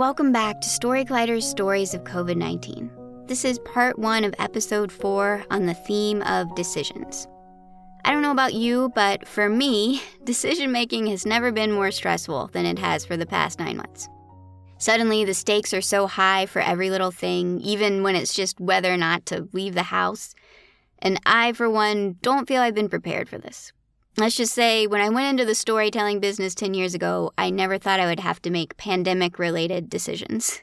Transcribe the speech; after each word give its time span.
welcome 0.00 0.32
back 0.32 0.62
to 0.62 0.66
Story 0.70 1.04
Collider's 1.04 1.46
Stories 1.46 1.92
of 1.92 2.04
COVID 2.04 2.38
19. 2.38 2.90
This 3.26 3.44
is 3.44 3.58
part 3.58 3.98
one 3.98 4.24
of 4.24 4.34
episode 4.38 4.90
four 4.90 5.44
on 5.50 5.66
the 5.66 5.74
theme 5.74 6.22
of 6.22 6.54
decisions. 6.54 7.28
I 8.06 8.10
don't 8.10 8.22
know 8.22 8.30
about 8.30 8.54
you, 8.54 8.90
but 8.94 9.28
for 9.28 9.50
me, 9.50 10.00
decision 10.24 10.72
making 10.72 11.08
has 11.08 11.26
never 11.26 11.52
been 11.52 11.70
more 11.70 11.90
stressful 11.90 12.46
than 12.54 12.64
it 12.64 12.78
has 12.78 13.04
for 13.04 13.18
the 13.18 13.26
past 13.26 13.58
nine 13.58 13.76
months. 13.76 14.08
Suddenly, 14.78 15.26
the 15.26 15.34
stakes 15.34 15.74
are 15.74 15.82
so 15.82 16.06
high 16.06 16.46
for 16.46 16.62
every 16.62 16.88
little 16.88 17.10
thing, 17.10 17.60
even 17.60 18.02
when 18.02 18.16
it's 18.16 18.34
just 18.34 18.58
whether 18.58 18.90
or 18.90 18.96
not 18.96 19.26
to 19.26 19.50
leave 19.52 19.74
the 19.74 19.82
house. 19.82 20.34
And 21.00 21.20
I, 21.26 21.52
for 21.52 21.68
one, 21.68 22.16
don't 22.22 22.48
feel 22.48 22.62
I've 22.62 22.74
been 22.74 22.88
prepared 22.88 23.28
for 23.28 23.36
this. 23.36 23.70
Let's 24.20 24.36
just 24.36 24.52
say, 24.52 24.86
when 24.86 25.00
I 25.00 25.08
went 25.08 25.28
into 25.28 25.46
the 25.46 25.54
storytelling 25.54 26.20
business 26.20 26.54
10 26.54 26.74
years 26.74 26.94
ago, 26.94 27.32
I 27.38 27.48
never 27.48 27.78
thought 27.78 28.00
I 28.00 28.06
would 28.06 28.20
have 28.20 28.42
to 28.42 28.50
make 28.50 28.76
pandemic 28.76 29.38
related 29.38 29.88
decisions. 29.88 30.60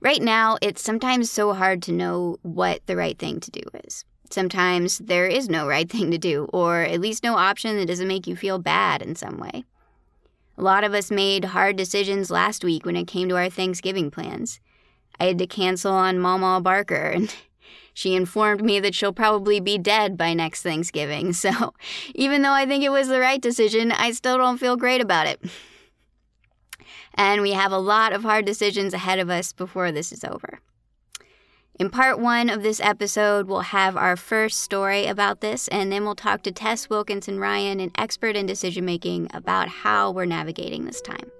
right 0.00 0.20
now, 0.20 0.58
it's 0.60 0.82
sometimes 0.82 1.30
so 1.30 1.54
hard 1.54 1.80
to 1.84 1.92
know 1.92 2.36
what 2.42 2.84
the 2.84 2.96
right 2.96 3.18
thing 3.18 3.40
to 3.40 3.50
do 3.50 3.62
is. 3.84 4.04
Sometimes 4.28 4.98
there 4.98 5.26
is 5.26 5.48
no 5.48 5.66
right 5.66 5.88
thing 5.90 6.10
to 6.10 6.18
do, 6.18 6.46
or 6.52 6.82
at 6.82 7.00
least 7.00 7.24
no 7.24 7.36
option 7.38 7.78
that 7.78 7.86
doesn't 7.86 8.08
make 8.08 8.26
you 8.26 8.36
feel 8.36 8.58
bad 8.58 9.00
in 9.00 9.14
some 9.16 9.38
way. 9.38 9.64
A 10.58 10.62
lot 10.62 10.84
of 10.84 10.92
us 10.92 11.10
made 11.10 11.46
hard 11.46 11.76
decisions 11.76 12.30
last 12.30 12.62
week 12.62 12.84
when 12.84 12.94
it 12.94 13.06
came 13.06 13.30
to 13.30 13.38
our 13.38 13.48
Thanksgiving 13.48 14.10
plans. 14.10 14.60
I 15.18 15.24
had 15.24 15.38
to 15.38 15.46
cancel 15.46 15.94
on 15.94 16.18
Mama 16.18 16.60
Barker, 16.60 16.94
and 17.14 17.34
she 17.92 18.14
informed 18.14 18.62
me 18.62 18.80
that 18.80 18.94
she'll 18.94 19.12
probably 19.12 19.60
be 19.60 19.78
dead 19.78 20.16
by 20.16 20.34
next 20.34 20.62
Thanksgiving. 20.62 21.32
So, 21.32 21.74
even 22.14 22.42
though 22.42 22.52
I 22.52 22.66
think 22.66 22.84
it 22.84 22.90
was 22.90 23.08
the 23.08 23.20
right 23.20 23.40
decision, 23.40 23.92
I 23.92 24.12
still 24.12 24.38
don't 24.38 24.58
feel 24.58 24.76
great 24.76 25.00
about 25.00 25.26
it. 25.26 25.40
And 27.14 27.42
we 27.42 27.52
have 27.52 27.72
a 27.72 27.78
lot 27.78 28.12
of 28.12 28.22
hard 28.22 28.44
decisions 28.44 28.92
ahead 28.92 29.18
of 29.18 29.30
us 29.30 29.52
before 29.52 29.92
this 29.92 30.10
is 30.10 30.24
over. 30.24 30.60
In 31.78 31.90
part 31.90 32.20
one 32.20 32.50
of 32.50 32.62
this 32.62 32.80
episode, 32.80 33.48
we'll 33.48 33.60
have 33.60 33.96
our 33.96 34.16
first 34.16 34.60
story 34.60 35.06
about 35.06 35.40
this, 35.40 35.66
and 35.68 35.90
then 35.90 36.04
we'll 36.04 36.14
talk 36.14 36.42
to 36.42 36.52
Tess 36.52 36.88
Wilkinson 36.88 37.40
Ryan, 37.40 37.80
an 37.80 37.90
expert 37.96 38.36
in 38.36 38.46
decision 38.46 38.84
making, 38.84 39.28
about 39.34 39.68
how 39.68 40.12
we're 40.12 40.24
navigating 40.24 40.84
this 40.84 41.00
time. 41.00 41.32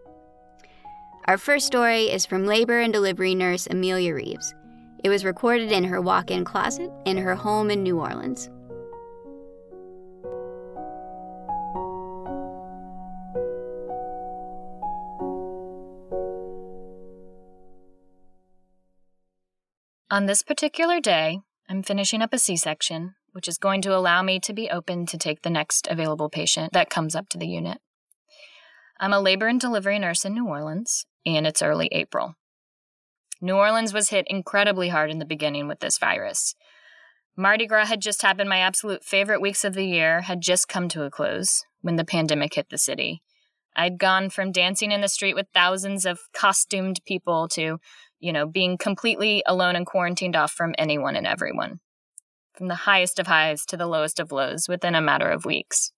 Our 1.27 1.39
first 1.39 1.67
story 1.67 2.11
is 2.11 2.27
from 2.27 2.47
labor 2.47 2.81
and 2.81 2.93
delivery 2.93 3.35
nurse 3.35 3.69
Amelia 3.71 4.13
Reeves. 4.13 4.55
It 5.05 5.11
was 5.11 5.23
recorded 5.23 5.71
in 5.71 5.85
her 5.85 6.01
walk 6.01 6.31
in 6.31 6.47
closet 6.47 6.91
in 7.05 7.19
her 7.19 7.35
home 7.35 7.71
in 7.71 7.83
New 7.83 8.01
Orleans. 8.01 8.49
On 20.11 20.25
this 20.25 20.43
particular 20.43 21.01
day, 21.01 21.41
I'm 21.69 21.83
finishing 21.83 22.23
up 22.23 22.33
a 22.33 22.39
C 22.39 22.57
section, 22.57 23.15
which 23.33 23.47
is 23.47 23.59
going 23.59 23.83
to 23.83 23.95
allow 23.95 24.23
me 24.23 24.41
to 24.41 24.55
be 24.55 24.71
open 24.71 25.05
to 25.07 25.19
take 25.19 25.43
the 25.43 25.51
next 25.51 25.87
available 25.91 26.31
patient 26.31 26.73
that 26.73 26.89
comes 26.89 27.15
up 27.15 27.29
to 27.31 27.39
the 27.39 27.49
unit. 27.49 27.79
I'm 28.99 29.13
a 29.13 29.21
labor 29.21 29.49
and 29.49 29.61
delivery 29.61 29.99
nurse 29.99 30.25
in 30.25 30.33
New 30.33 30.47
Orleans, 30.47 31.05
and 31.27 31.47
it's 31.47 31.63
early 31.63 31.91
April. 31.93 32.37
New 33.45 33.57
Orleans 33.57 33.93
was 33.93 34.09
hit 34.09 34.27
incredibly 34.29 34.89
hard 34.89 35.11
in 35.11 35.19
the 35.19 35.25
beginning 35.25 35.69
with 35.69 35.81
this 35.81 35.99
virus. 35.99 36.55
Mardi 37.37 37.67
Gras 37.67 37.87
had 37.87 38.01
just 38.01 38.23
happened. 38.23 38.49
My 38.49 38.59
absolute 38.59 39.05
favorite 39.05 39.41
weeks 39.41 39.65
of 39.65 39.75
the 39.75 39.85
year 39.85 40.23
had 40.23 40.41
just 40.41 40.69
come 40.69 40.89
to 40.89 41.03
a 41.03 41.11
close 41.11 41.65
when 41.83 41.97
the 41.97 42.05
pandemic 42.05 42.55
hit 42.55 42.71
the 42.71 42.79
city. 42.79 43.23
I'd 43.77 43.99
gone 43.99 44.31
from 44.31 44.53
dancing 44.53 44.93
in 44.93 45.01
the 45.01 45.09
street 45.09 45.35
with 45.35 45.49
thousands 45.53 46.07
of 46.07 46.21
costumed 46.33 47.01
people 47.05 47.49
to 47.49 47.81
you 48.25 48.33
know, 48.33 48.47
being 48.47 48.79
completely 48.79 49.43
alone 49.47 49.77
and 49.77 49.85
quarantined 49.85 50.35
off 50.35 50.51
from 50.51 50.75
anyone 50.79 51.15
and 51.15 51.27
everyone, 51.27 51.81
from 52.55 52.69
the 52.69 52.75
highest 52.75 53.19
of 53.19 53.27
highs 53.27 53.67
to 53.67 53.77
the 53.77 53.87
lowest 53.87 54.19
of 54.19 54.33
lows 54.33 54.67
within 54.67 54.95
a 54.95 55.01
matter 55.03 55.29
of 55.29 55.45
weeks. 55.45 55.93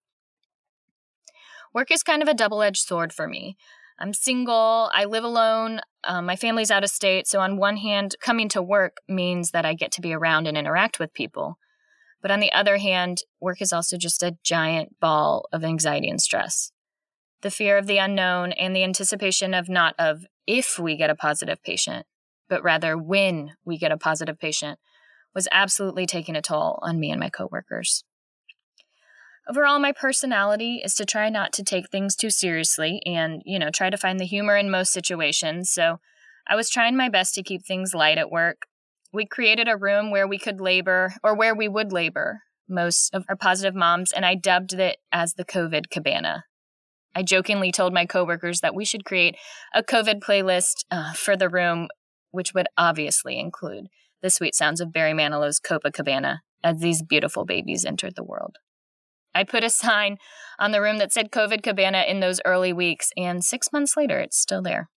Work 1.72 1.92
is 1.92 2.03
kind 2.03 2.22
of 2.22 2.28
a 2.28 2.34
double 2.34 2.62
edged 2.62 2.82
sword 2.82 3.12
for 3.12 3.28
me. 3.28 3.56
I'm 3.99 4.12
single, 4.12 4.91
I 4.93 5.05
live 5.05 5.25
alone, 5.25 5.81
um, 6.07 6.27
my 6.27 6.37
family's 6.37 6.71
out 6.71 6.84
of 6.84 6.91
state, 6.91 7.27
so 7.27 7.41
on 7.41 7.57
one 7.57 7.79
hand, 7.79 8.15
coming 8.21 8.49
to 8.51 8.62
work 8.62 8.99
means 9.09 9.51
that 9.51 9.67
I 9.67 9.75
get 9.75 9.91
to 9.93 10.01
be 10.01 10.12
around 10.12 10.47
and 10.47 10.57
interact 10.57 10.99
with 10.99 11.12
people. 11.12 11.59
But 12.23 12.31
on 12.31 12.41
the 12.41 12.53
other 12.53 12.77
hand, 12.77 13.23
work 13.41 13.61
is 13.61 13.73
also 13.73 13.97
just 13.97 14.23
a 14.23 14.37
giant 14.43 15.01
ball 15.01 15.47
of 15.53 15.65
anxiety 15.65 16.09
and 16.09 16.21
stress. 16.21 16.71
The 17.43 17.51
fear 17.51 17.77
of 17.77 17.87
the 17.87 17.99
unknown 17.99 18.53
and 18.53 18.75
the 18.75 18.84
anticipation 18.84 19.53
of 19.53 19.69
not 19.69 19.95
of 19.99 20.25
if 20.47 20.78
we 20.78 20.97
get 20.97 21.11
a 21.11 21.15
positive 21.15 21.63
patient, 21.63 22.07
but 22.49 22.63
rather 22.63 22.97
when 22.97 23.53
we 23.65 23.78
get 23.78 23.93
a 23.93 23.99
positive 23.99 24.39
patient, 24.39 24.78
was 25.34 25.49
absolutely 25.53 26.07
taking 26.07 26.37
a 26.37 26.43
toll 26.43 26.78
on 26.83 26.99
me 26.99 27.11
and 27.11 27.21
my 27.21 27.28
coworkers. 27.28 28.05
Overall, 29.49 29.79
my 29.79 29.93
personality 29.93 30.83
is 30.84 30.95
to 30.97 31.05
try 31.05 31.29
not 31.29 31.53
to 31.53 31.62
take 31.62 31.89
things 31.89 32.17
too 32.17 32.31
seriously 32.31 33.01
and, 33.07 33.43
you 33.45 33.59
know, 33.59 33.71
try 33.71 33.91
to 33.91 33.97
find 33.97 34.19
the 34.19 34.25
humor 34.25 34.57
in 34.57 34.71
most 34.71 34.93
situations. 34.93 35.71
So 35.71 35.99
I 36.49 36.57
was 36.57 36.69
trying 36.69 36.97
my 36.97 37.09
best 37.09 37.34
to 37.34 37.45
keep 37.45 37.65
things 37.65 37.95
light 37.95 38.19
at 38.19 38.31
work. 38.31 38.67
We 39.12 39.25
created 39.25 39.69
a 39.69 39.77
room 39.77 40.11
where 40.11 40.27
we 40.27 40.39
could 40.39 40.61
labor, 40.61 41.15
or 41.23 41.37
where 41.37 41.55
we 41.55 41.69
would 41.69 41.93
labor, 41.93 42.43
most 42.69 43.15
of 43.15 43.25
our 43.29 43.37
positive 43.37 43.75
moms, 43.75 44.11
and 44.11 44.27
I 44.27 44.34
dubbed 44.34 44.73
it 44.75 44.99
as 45.12 45.34
the 45.34 45.45
COVID 45.45 45.91
cabana. 45.91 46.45
I 47.15 47.23
jokingly 47.23 47.71
told 47.71 47.95
my 47.95 48.05
coworkers 48.05 48.61
that 48.61 48.75
we 48.75 48.84
should 48.84 49.05
create 49.05 49.37
a 49.73 49.83
COVID 49.83 50.21
playlist 50.21 50.84
uh, 50.91 51.13
for 51.13 51.37
the 51.37 51.49
room 51.49 51.89
which 52.33 52.53
would 52.53 52.67
obviously 52.77 53.39
include 53.39 53.87
the 54.23 54.28
sweet 54.28 54.55
sounds 54.55 54.81
of 54.81 54.93
Barry 54.93 55.15
Manilow's 55.15 55.61
Copacabana 55.61 56.41
as 56.63 56.78
these 56.81 57.03
beautiful 57.03 57.45
babies 57.47 57.84
entered 57.84 58.17
the 58.17 58.25
world. 58.25 58.57
I 59.36 59.44
put 59.44 59.62
a 59.62 59.70
sign 59.70 60.16
on 60.58 60.72
the 60.72 60.80
room 60.80 60.97
that 60.97 61.12
said 61.12 61.30
COVID 61.30 61.62
Cabana 61.62 62.04
in 62.08 62.20
those 62.20 62.41
early 62.47 62.72
weeks, 62.72 63.10
and 63.19 63.44
six 63.44 63.70
months 63.70 63.94
later, 63.94 64.19
it's 64.19 64.38
still 64.38 64.62
there. 64.62 64.88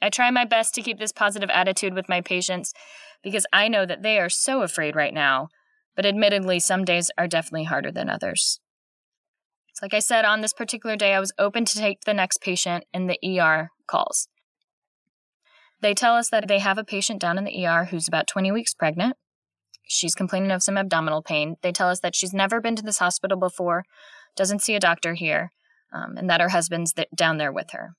I 0.00 0.10
try 0.10 0.30
my 0.30 0.44
best 0.44 0.74
to 0.74 0.82
keep 0.82 1.00
this 1.00 1.12
positive 1.12 1.50
attitude 1.50 1.92
with 1.92 2.08
my 2.08 2.20
patients 2.20 2.72
because 3.20 3.44
I 3.52 3.66
know 3.66 3.84
that 3.84 4.02
they 4.02 4.18
are 4.20 4.28
so 4.28 4.62
afraid 4.62 4.94
right 4.94 5.12
now, 5.12 5.48
but 5.96 6.06
admittedly, 6.06 6.60
some 6.60 6.84
days 6.84 7.10
are 7.18 7.26
definitely 7.26 7.64
harder 7.64 7.90
than 7.90 8.08
others. 8.08 8.60
So 9.74 9.86
like 9.86 9.94
I 9.94 9.98
said, 9.98 10.24
on 10.24 10.40
this 10.40 10.52
particular 10.52 10.96
day, 10.96 11.12
I 11.12 11.20
was 11.20 11.32
open 11.36 11.64
to 11.64 11.78
take 11.78 12.02
the 12.02 12.14
next 12.14 12.40
patient, 12.40 12.84
and 12.94 13.10
the 13.10 13.40
ER 13.40 13.70
calls. 13.88 14.28
They 15.80 15.94
tell 15.94 16.14
us 16.14 16.30
that 16.30 16.46
they 16.46 16.60
have 16.60 16.78
a 16.78 16.84
patient 16.84 17.20
down 17.20 17.38
in 17.38 17.44
the 17.44 17.66
ER 17.66 17.86
who's 17.86 18.06
about 18.06 18.28
20 18.28 18.52
weeks 18.52 18.72
pregnant. 18.72 19.16
She's 19.84 20.14
complaining 20.14 20.50
of 20.50 20.62
some 20.62 20.78
abdominal 20.78 21.22
pain. 21.22 21.56
They 21.62 21.72
tell 21.72 21.88
us 21.88 22.00
that 22.00 22.14
she's 22.14 22.32
never 22.32 22.60
been 22.60 22.76
to 22.76 22.82
this 22.82 22.98
hospital 22.98 23.38
before, 23.38 23.84
doesn't 24.36 24.60
see 24.60 24.74
a 24.74 24.80
doctor 24.80 25.14
here, 25.14 25.50
um, 25.92 26.16
and 26.16 26.30
that 26.30 26.40
her 26.40 26.48
husband's 26.48 26.92
th- 26.92 27.08
down 27.14 27.38
there 27.38 27.52
with 27.52 27.70
her. 27.72 27.94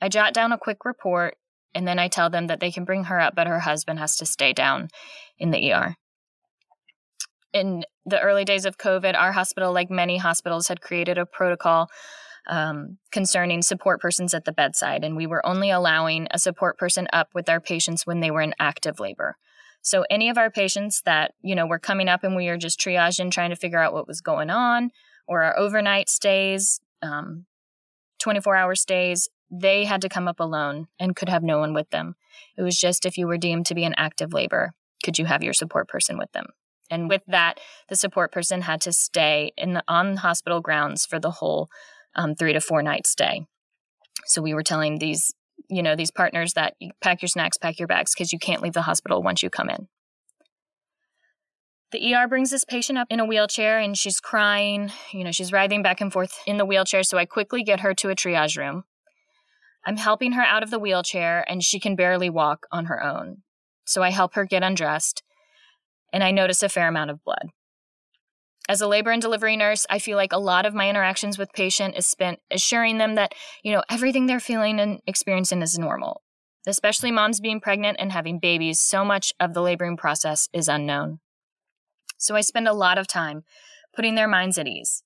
I 0.00 0.08
jot 0.08 0.34
down 0.34 0.52
a 0.52 0.58
quick 0.58 0.84
report, 0.84 1.36
and 1.74 1.86
then 1.86 1.98
I 1.98 2.08
tell 2.08 2.30
them 2.30 2.46
that 2.46 2.60
they 2.60 2.70
can 2.70 2.84
bring 2.84 3.04
her 3.04 3.20
up, 3.20 3.34
but 3.34 3.46
her 3.46 3.60
husband 3.60 3.98
has 3.98 4.16
to 4.16 4.26
stay 4.26 4.52
down 4.52 4.88
in 5.38 5.50
the 5.50 5.72
ER. 5.72 5.96
In 7.52 7.84
the 8.04 8.20
early 8.20 8.44
days 8.44 8.64
of 8.64 8.78
COVID, 8.78 9.14
our 9.14 9.32
hospital, 9.32 9.72
like 9.72 9.90
many 9.90 10.18
hospitals, 10.18 10.68
had 10.68 10.80
created 10.80 11.18
a 11.18 11.26
protocol 11.26 11.88
um, 12.48 12.98
concerning 13.10 13.62
support 13.62 14.00
persons 14.00 14.34
at 14.34 14.44
the 14.44 14.52
bedside, 14.52 15.04
and 15.04 15.16
we 15.16 15.26
were 15.26 15.44
only 15.44 15.70
allowing 15.70 16.28
a 16.30 16.38
support 16.38 16.78
person 16.78 17.08
up 17.12 17.28
with 17.34 17.48
our 17.48 17.60
patients 17.60 18.06
when 18.06 18.20
they 18.20 18.30
were 18.30 18.42
in 18.42 18.54
active 18.58 19.00
labor. 19.00 19.36
So 19.86 20.04
any 20.10 20.28
of 20.28 20.36
our 20.36 20.50
patients 20.50 21.02
that 21.04 21.34
you 21.42 21.54
know 21.54 21.64
were 21.64 21.78
coming 21.78 22.08
up 22.08 22.24
and 22.24 22.34
we 22.34 22.48
were 22.48 22.56
just 22.56 22.80
triaging, 22.80 23.30
trying 23.30 23.50
to 23.50 23.56
figure 23.56 23.78
out 23.78 23.92
what 23.92 24.08
was 24.08 24.20
going 24.20 24.50
on, 24.50 24.90
or 25.28 25.44
our 25.44 25.56
overnight 25.56 26.08
stays, 26.08 26.80
um, 27.02 27.46
24 28.18 28.56
hour 28.56 28.74
stays, 28.74 29.28
they 29.48 29.84
had 29.84 30.02
to 30.02 30.08
come 30.08 30.26
up 30.26 30.40
alone 30.40 30.88
and 30.98 31.14
could 31.14 31.28
have 31.28 31.44
no 31.44 31.60
one 31.60 31.72
with 31.72 31.88
them. 31.90 32.16
It 32.58 32.62
was 32.62 32.76
just 32.76 33.06
if 33.06 33.16
you 33.16 33.28
were 33.28 33.38
deemed 33.38 33.64
to 33.66 33.76
be 33.76 33.84
in 33.84 33.94
active 33.96 34.32
labor, 34.32 34.72
could 35.04 35.20
you 35.20 35.24
have 35.26 35.44
your 35.44 35.52
support 35.52 35.86
person 35.86 36.18
with 36.18 36.32
them? 36.32 36.46
And 36.90 37.08
with 37.08 37.22
that, 37.28 37.60
the 37.88 37.94
support 37.94 38.32
person 38.32 38.62
had 38.62 38.80
to 38.80 38.92
stay 38.92 39.52
in 39.56 39.74
the 39.74 39.84
on 39.86 40.16
hospital 40.16 40.60
grounds 40.60 41.06
for 41.06 41.20
the 41.20 41.30
whole 41.30 41.68
um, 42.16 42.34
three 42.34 42.54
to 42.54 42.60
four 42.60 42.82
night 42.82 43.06
stay. 43.06 43.46
So 44.24 44.42
we 44.42 44.52
were 44.52 44.64
telling 44.64 44.98
these, 44.98 45.32
you 45.68 45.82
know, 45.82 45.96
these 45.96 46.10
partners 46.10 46.54
that 46.54 46.74
you 46.78 46.90
pack 47.00 47.22
your 47.22 47.28
snacks, 47.28 47.56
pack 47.56 47.78
your 47.78 47.88
bags, 47.88 48.14
because 48.14 48.32
you 48.32 48.38
can't 48.38 48.62
leave 48.62 48.72
the 48.72 48.82
hospital 48.82 49.22
once 49.22 49.42
you 49.42 49.50
come 49.50 49.68
in. 49.68 49.88
The 51.92 52.14
ER 52.14 52.26
brings 52.28 52.50
this 52.50 52.64
patient 52.64 52.98
up 52.98 53.06
in 53.10 53.20
a 53.20 53.24
wheelchair 53.24 53.78
and 53.78 53.96
she's 53.96 54.20
crying. 54.20 54.90
You 55.12 55.24
know, 55.24 55.32
she's 55.32 55.52
writhing 55.52 55.82
back 55.82 56.00
and 56.00 56.12
forth 56.12 56.38
in 56.46 56.56
the 56.56 56.64
wheelchair. 56.64 57.02
So 57.02 57.16
I 57.16 57.26
quickly 57.26 57.62
get 57.62 57.80
her 57.80 57.94
to 57.94 58.10
a 58.10 58.16
triage 58.16 58.58
room. 58.58 58.84
I'm 59.86 59.96
helping 59.96 60.32
her 60.32 60.42
out 60.42 60.64
of 60.64 60.70
the 60.70 60.80
wheelchair 60.80 61.44
and 61.48 61.62
she 61.62 61.78
can 61.78 61.94
barely 61.94 62.28
walk 62.28 62.66
on 62.72 62.86
her 62.86 63.02
own. 63.02 63.42
So 63.84 64.02
I 64.02 64.10
help 64.10 64.34
her 64.34 64.44
get 64.44 64.64
undressed 64.64 65.22
and 66.12 66.24
I 66.24 66.32
notice 66.32 66.62
a 66.62 66.68
fair 66.68 66.88
amount 66.88 67.10
of 67.10 67.22
blood. 67.24 67.50
As 68.68 68.80
a 68.80 68.88
labor 68.88 69.12
and 69.12 69.22
delivery 69.22 69.56
nurse, 69.56 69.86
I 69.88 70.00
feel 70.00 70.16
like 70.16 70.32
a 70.32 70.38
lot 70.38 70.66
of 70.66 70.74
my 70.74 70.90
interactions 70.90 71.38
with 71.38 71.52
patient 71.52 71.96
is 71.96 72.06
spent 72.06 72.40
assuring 72.50 72.98
them 72.98 73.14
that, 73.14 73.32
you 73.62 73.72
know, 73.72 73.82
everything 73.88 74.26
they're 74.26 74.40
feeling 74.40 74.80
and 74.80 75.00
experiencing 75.06 75.62
is 75.62 75.78
normal. 75.78 76.22
Especially 76.66 77.12
moms 77.12 77.38
being 77.38 77.60
pregnant 77.60 77.96
and 78.00 78.10
having 78.10 78.40
babies, 78.40 78.80
so 78.80 79.04
much 79.04 79.32
of 79.38 79.54
the 79.54 79.62
laboring 79.62 79.96
process 79.96 80.48
is 80.52 80.68
unknown. 80.68 81.20
So 82.18 82.34
I 82.34 82.40
spend 82.40 82.66
a 82.66 82.72
lot 82.72 82.98
of 82.98 83.06
time 83.06 83.44
putting 83.94 84.16
their 84.16 84.26
minds 84.26 84.58
at 84.58 84.66
ease. 84.66 85.04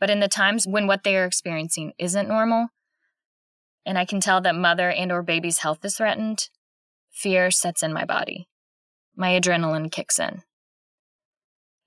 But 0.00 0.08
in 0.08 0.20
the 0.20 0.28
times 0.28 0.66
when 0.66 0.86
what 0.86 1.04
they 1.04 1.16
are 1.16 1.26
experiencing 1.26 1.92
isn't 1.98 2.28
normal, 2.28 2.68
and 3.84 3.98
I 3.98 4.06
can 4.06 4.20
tell 4.20 4.40
that 4.40 4.54
mother 4.54 4.90
and 4.90 5.12
or 5.12 5.22
baby's 5.22 5.58
health 5.58 5.84
is 5.84 5.96
threatened, 5.96 6.48
fear 7.10 7.50
sets 7.50 7.82
in 7.82 7.92
my 7.92 8.04
body. 8.04 8.48
My 9.14 9.38
adrenaline 9.38 9.90
kicks 9.90 10.18
in. 10.18 10.42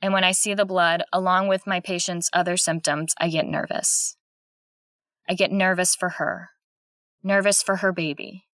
And 0.01 0.13
when 0.13 0.23
I 0.23 0.31
see 0.31 0.53
the 0.53 0.65
blood, 0.65 1.03
along 1.13 1.47
with 1.47 1.67
my 1.67 1.79
patient's 1.79 2.29
other 2.33 2.57
symptoms, 2.57 3.13
I 3.19 3.29
get 3.29 3.45
nervous. 3.45 4.17
I 5.29 5.35
get 5.35 5.51
nervous 5.51 5.95
for 5.95 6.09
her, 6.09 6.49
nervous 7.23 7.61
for 7.61 7.77
her 7.77 7.91
baby, 7.91 8.45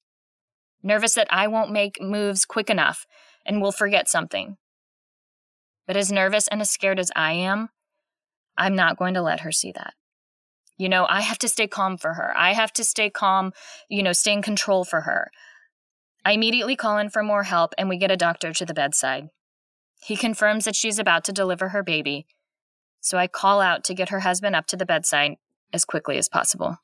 nervous 0.83 1.13
that 1.13 1.27
I 1.29 1.47
won't 1.47 1.71
make 1.71 2.01
moves 2.01 2.45
quick 2.45 2.69
enough 2.69 3.05
and 3.45 3.61
will 3.61 3.71
forget 3.71 4.09
something. 4.09 4.57
But 5.87 5.95
as 5.95 6.11
nervous 6.11 6.47
and 6.49 6.61
as 6.61 6.69
scared 6.69 6.99
as 6.99 7.11
I 7.15 7.31
am, 7.31 7.69
I'm 8.57 8.75
not 8.75 8.97
going 8.97 9.13
to 9.13 9.21
let 9.21 9.39
her 9.41 9.51
see 9.51 9.71
that. 9.71 9.93
You 10.77 10.89
know, 10.89 11.05
I 11.09 11.21
have 11.21 11.39
to 11.39 11.47
stay 11.47 11.67
calm 11.67 11.97
for 11.97 12.13
her. 12.13 12.37
I 12.37 12.53
have 12.53 12.73
to 12.73 12.83
stay 12.83 13.09
calm, 13.09 13.53
you 13.89 14.03
know, 14.03 14.13
stay 14.13 14.33
in 14.33 14.41
control 14.41 14.83
for 14.83 15.01
her. 15.01 15.31
I 16.25 16.33
immediately 16.33 16.75
call 16.75 16.97
in 16.97 17.09
for 17.09 17.23
more 17.23 17.43
help 17.43 17.73
and 17.77 17.87
we 17.87 17.97
get 17.97 18.11
a 18.11 18.17
doctor 18.17 18.51
to 18.51 18.65
the 18.65 18.73
bedside. 18.73 19.29
He 20.01 20.15
confirms 20.15 20.65
that 20.65 20.75
she's 20.75 20.99
about 20.99 21.23
to 21.25 21.31
deliver 21.31 21.69
her 21.69 21.83
baby, 21.83 22.25
so 22.99 23.17
I 23.17 23.27
call 23.27 23.61
out 23.61 23.83
to 23.85 23.93
get 23.93 24.09
her 24.09 24.21
husband 24.21 24.55
up 24.55 24.67
to 24.67 24.77
the 24.77 24.85
bedside 24.85 25.35
as 25.73 25.85
quickly 25.85 26.17
as 26.17 26.29
possible. 26.29 26.77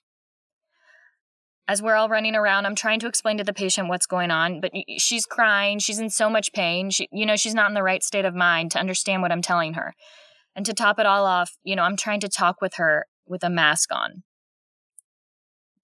As 1.68 1.82
we're 1.82 1.96
all 1.96 2.10
running 2.10 2.36
around, 2.36 2.66
I'm 2.66 2.76
trying 2.76 3.00
to 3.00 3.08
explain 3.08 3.38
to 3.38 3.44
the 3.44 3.54
patient 3.54 3.88
what's 3.88 4.06
going 4.06 4.32
on, 4.32 4.60
but 4.60 4.72
she's 4.98 5.26
crying. 5.26 5.80
She's 5.80 6.00
in 6.00 6.10
so 6.10 6.30
much 6.30 6.52
pain. 6.52 6.90
She, 6.90 7.08
you 7.12 7.26
know, 7.26 7.38
she's 7.38 7.54
not 7.54 7.70
in 7.70 7.74
the 7.74 7.84
right 7.84 8.04
state 8.04 8.26
of 8.26 8.36
mind 8.36 8.72
to 8.72 8.80
understand 8.80 9.22
what 9.22 9.32
I'm 9.32 9.42
telling 9.42 9.76
her. 9.76 9.96
And 10.56 10.66
to 10.66 10.74
top 10.74 11.00
it 11.00 11.06
all 11.06 11.26
off, 11.26 11.58
you 11.64 11.76
know, 11.76 11.84
I'm 11.84 11.96
trying 11.96 12.20
to 12.20 12.28
talk 12.28 12.62
with 12.62 12.76
her 12.76 13.06
with 13.26 13.44
a 13.44 13.50
mask 13.50 13.94
on. 13.94 14.24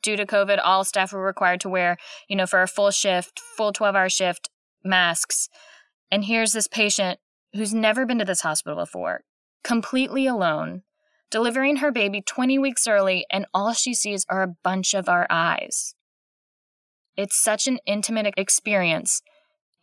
Due 0.01 0.17
to 0.17 0.25
COVID, 0.25 0.59
all 0.63 0.83
staff 0.83 1.13
were 1.13 1.23
required 1.23 1.61
to 1.61 1.69
wear, 1.69 1.97
you 2.27 2.35
know, 2.35 2.45
for 2.45 2.61
a 2.61 2.67
full 2.67 2.91
shift, 2.91 3.39
full 3.57 3.71
12 3.71 3.95
hour 3.95 4.09
shift, 4.09 4.49
masks. 4.83 5.49
And 6.11 6.25
here's 6.25 6.53
this 6.53 6.67
patient 6.67 7.19
who's 7.53 7.73
never 7.73 8.05
been 8.05 8.19
to 8.19 8.25
this 8.25 8.41
hospital 8.41 8.77
before, 8.77 9.21
completely 9.63 10.25
alone, 10.27 10.83
delivering 11.31 11.77
her 11.77 11.91
baby 11.91 12.21
20 12.21 12.57
weeks 12.59 12.87
early, 12.87 13.25
and 13.31 13.45
all 13.53 13.73
she 13.73 13.93
sees 13.93 14.25
are 14.29 14.43
a 14.43 14.55
bunch 14.63 14.93
of 14.93 15.09
our 15.09 15.27
eyes. 15.29 15.93
It's 17.15 17.35
such 17.35 17.67
an 17.67 17.79
intimate 17.85 18.33
experience, 18.37 19.21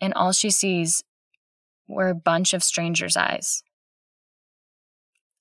and 0.01 0.15
all 0.15 0.33
she 0.33 0.51
sees 0.51 1.03
were 1.87 2.09
a 2.09 2.15
bunch 2.15 2.53
of 2.53 2.63
strangers' 2.63 3.17
eyes. 3.17 3.63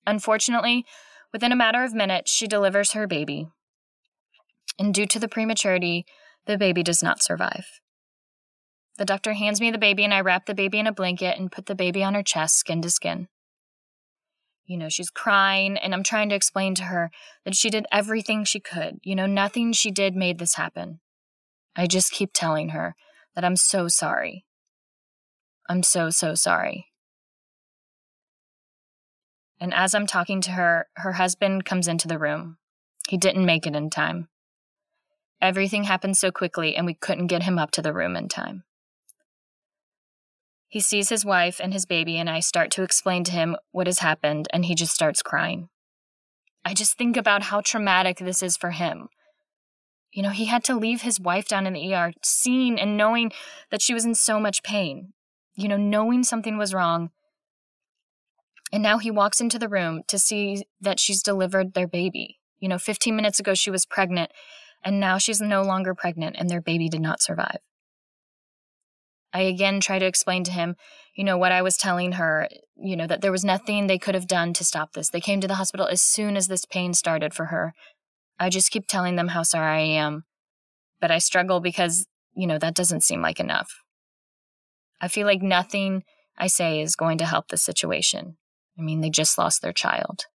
Unfortunately, 0.06 0.86
within 1.34 1.52
a 1.52 1.56
matter 1.56 1.84
of 1.84 1.94
minutes, 1.94 2.31
she 2.31 2.48
delivers 2.48 2.92
her 2.92 3.08
baby. 3.08 3.48
And 4.78 4.94
due 4.94 5.08
to 5.08 5.20
the 5.20 5.28
prematurity, 5.28 6.06
the 6.46 6.58
baby 6.58 6.84
does 6.84 7.02
not 7.02 7.24
survive. 7.24 7.66
The 8.97 9.06
doctor 9.06 9.33
hands 9.33 9.59
me 9.59 9.71
the 9.71 9.77
baby, 9.77 10.03
and 10.03 10.13
I 10.13 10.21
wrap 10.21 10.45
the 10.45 10.56
baby 10.56 10.80
in 10.80 10.88
a 10.88 10.94
blanket 10.94 11.38
and 11.38 11.51
put 11.51 11.65
the 11.65 11.75
baby 11.75 12.03
on 12.03 12.13
her 12.13 12.24
chest, 12.24 12.57
skin 12.57 12.81
to 12.81 12.89
skin. 12.89 13.27
You 14.65 14.77
know, 14.77 14.89
she's 14.89 15.09
crying, 15.09 15.77
and 15.77 15.94
I'm 15.94 16.03
trying 16.03 16.30
to 16.30 16.36
explain 16.36 16.75
to 16.75 16.86
her 16.86 17.12
that 17.44 17.56
she 17.56 17.69
did 17.69 17.86
everything 17.92 18.44
she 18.44 18.59
could. 18.59 19.00
You 19.03 19.15
know, 19.15 19.25
nothing 19.25 19.74
she 19.74 19.92
did 19.92 20.15
made 20.15 20.39
this 20.39 20.56
happen. 20.56 21.01
I 21.75 21.88
just 21.88 22.12
keep 22.12 22.31
telling 22.33 22.69
her 22.69 22.95
that 23.36 23.45
I'm 23.45 23.57
so 23.57 23.88
sorry. 23.88 24.45
I'm 25.69 25.83
so, 25.83 26.09
so 26.09 26.36
sorry. 26.36 26.88
And 29.59 29.74
as 29.74 29.94
I'm 29.94 30.07
talking 30.07 30.42
to 30.42 30.51
her, 30.51 30.88
her 30.97 31.13
husband 31.13 31.65
comes 31.65 31.88
into 31.88 32.07
the 32.07 32.19
room. 32.19 32.57
He 33.07 33.18
didn't 33.18 33.45
make 33.45 33.68
it 33.68 33.75
in 33.75 33.89
time. 33.89 34.30
Everything 35.42 35.83
happened 35.83 36.18
so 36.18 36.31
quickly, 36.31 36.75
and 36.75 36.86
we 36.86 36.94
couldn't 36.94 37.27
get 37.27 37.44
him 37.44 37.59
up 37.59 37.71
to 37.71 37.81
the 37.81 37.94
room 37.94 38.15
in 38.15 38.30
time. 38.30 38.65
He 40.75 40.81
sees 40.81 41.07
his 41.07 41.24
wife 41.24 41.62
and 41.63 41.72
his 41.72 41.86
baby, 41.86 42.18
and 42.18 42.30
I 42.30 42.42
start 42.42 42.69
to 42.72 42.83
explain 42.83 43.24
to 43.24 43.31
him 43.31 43.56
what 43.72 43.88
has 43.88 44.00
happened, 44.00 44.48
and 44.51 44.66
he 44.66 44.75
just 44.75 44.94
starts 44.94 45.22
crying. 45.22 45.69
I 46.66 46.74
just 46.74 46.98
think 46.98 47.16
about 47.16 47.44
how 47.44 47.62
traumatic 47.62 48.18
this 48.18 48.44
is 48.44 48.57
for 48.57 48.72
him. 48.72 49.07
You 50.12 50.22
know, 50.22 50.31
he 50.31 50.45
had 50.45 50.66
to 50.66 50.75
leave 50.75 51.01
his 51.01 51.18
wife 51.18 51.48
down 51.48 51.66
in 51.66 51.72
the 51.72 51.94
ER, 51.94 52.12
seeing 52.24 52.77
and 52.77 52.98
knowing 52.98 53.31
that 53.72 53.81
she 53.81 53.94
was 53.94 54.04
in 54.04 54.16
so 54.16 54.38
much 54.38 54.63
pain. 54.63 55.13
You 55.54 55.69
know, 55.69 55.77
knowing 55.77 56.24
something 56.24 56.57
was 56.57 56.74
wrong 56.74 57.12
and 58.75 58.83
now 58.83 58.98
he 58.98 59.10
walks 59.10 59.39
into 59.39 59.57
the 59.57 59.69
room 59.69 60.01
to 60.07 60.19
see 60.19 60.66
that 60.81 61.00
she's 61.00 61.24
delivered 61.24 61.74
their 61.74 61.88
baby. 61.88 62.39
You 62.60 62.68
know, 62.68 62.78
15 62.78 63.16
minutes 63.16 63.39
ago 63.39 63.54
she 63.54 63.71
was 63.71 63.86
pregnant, 63.86 64.31
and 64.83 65.00
now 65.00 65.18
she's 65.18 65.39
no 65.39 65.62
longer 65.62 65.95
pregnant, 65.95 66.36
and 66.38 66.50
their 66.50 66.60
baby 66.60 66.89
did 66.89 67.00
not 67.00 67.21
survive. 67.21 67.60
I 69.36 69.42
again 69.42 69.82
try 69.82 70.00
to 70.00 70.06
explain 70.06 70.46
to 70.46 70.52
him, 70.52 70.78
you 71.14 71.26
know, 71.26 71.38
what 71.38 71.52
I 71.52 71.62
was 71.62 71.76
telling 71.76 72.14
her, 72.14 72.48
you 72.78 72.96
know, 72.96 73.06
that 73.06 73.20
there 73.20 73.34
was 73.34 73.44
nothing 73.44 73.88
they 73.88 74.00
could 74.00 74.16
have 74.16 74.30
done 74.30 74.54
to 74.54 74.64
stop 74.64 74.94
this. 74.94 75.10
They 75.10 75.20
came 75.20 75.42
to 75.42 75.48
the 75.48 75.56
hospital 75.56 75.88
as 75.88 76.02
soon 76.02 76.38
as 76.38 76.48
this 76.48 76.64
pain 76.64 76.94
started 76.94 77.34
for 77.34 77.48
her. 77.48 77.74
I 78.40 78.50
just 78.50 78.72
keep 78.72 78.88
telling 78.88 79.18
them 79.18 79.28
how 79.28 79.44
sorry 79.44 79.74
I 79.74 80.00
am. 80.00 80.24
But 81.02 81.12
I 81.12 81.18
struggle 81.18 81.60
because, 81.60 82.08
you 82.34 82.48
know, 82.48 82.58
that 82.58 82.76
doesn't 82.76 83.04
seem 83.04 83.22
like 83.22 83.42
enough. 83.42 83.70
I 85.02 85.10
feel 85.10 85.28
like 85.28 85.42
nothing 85.42 86.04
I 86.38 86.48
say 86.48 86.80
is 86.80 86.96
going 86.96 87.18
to 87.18 87.26
help 87.26 87.50
the 87.50 87.58
situation. 87.58 88.38
I 88.80 88.84
mean, 88.84 89.02
they 89.02 89.10
just 89.10 89.38
lost 89.38 89.62
their 89.62 89.74
child. 89.74 90.28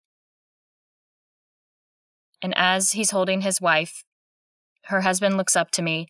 And 2.43 2.53
as 2.55 2.93
he's 2.93 3.13
holding 3.13 3.41
his 3.41 3.63
wife, 3.63 4.05
her 4.85 5.01
husband 5.01 5.39
looks 5.39 5.57
up 5.57 5.71
to 5.71 5.83
me 5.83 6.07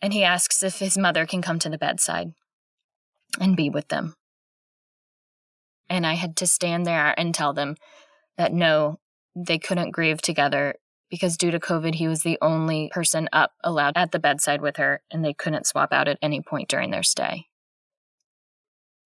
and 0.00 0.12
he 0.12 0.24
asks 0.24 0.62
if 0.62 0.78
his 0.78 0.96
mother 0.96 1.26
can 1.26 1.42
come 1.42 1.58
to 1.58 1.68
the 1.68 1.78
bedside 1.78 2.32
and 3.40 3.56
be 3.56 3.70
with 3.70 3.88
them. 3.88 4.14
And 5.88 6.06
I 6.06 6.14
had 6.14 6.36
to 6.36 6.46
stand 6.46 6.86
there 6.86 7.14
and 7.18 7.34
tell 7.34 7.52
them 7.52 7.76
that 8.36 8.52
no, 8.52 9.00
they 9.34 9.58
couldn't 9.58 9.90
grieve 9.92 10.20
together 10.20 10.74
because 11.10 11.36
due 11.36 11.50
to 11.50 11.58
COVID, 11.58 11.94
he 11.94 12.08
was 12.08 12.22
the 12.22 12.38
only 12.42 12.90
person 12.92 13.28
up 13.32 13.52
allowed 13.64 13.94
at 13.96 14.12
the 14.12 14.18
bedside 14.18 14.60
with 14.60 14.76
her, 14.76 15.00
and 15.10 15.24
they 15.24 15.32
couldn't 15.32 15.66
swap 15.66 15.92
out 15.92 16.08
at 16.08 16.18
any 16.20 16.42
point 16.42 16.68
during 16.68 16.90
their 16.90 17.02
stay. 17.02 17.46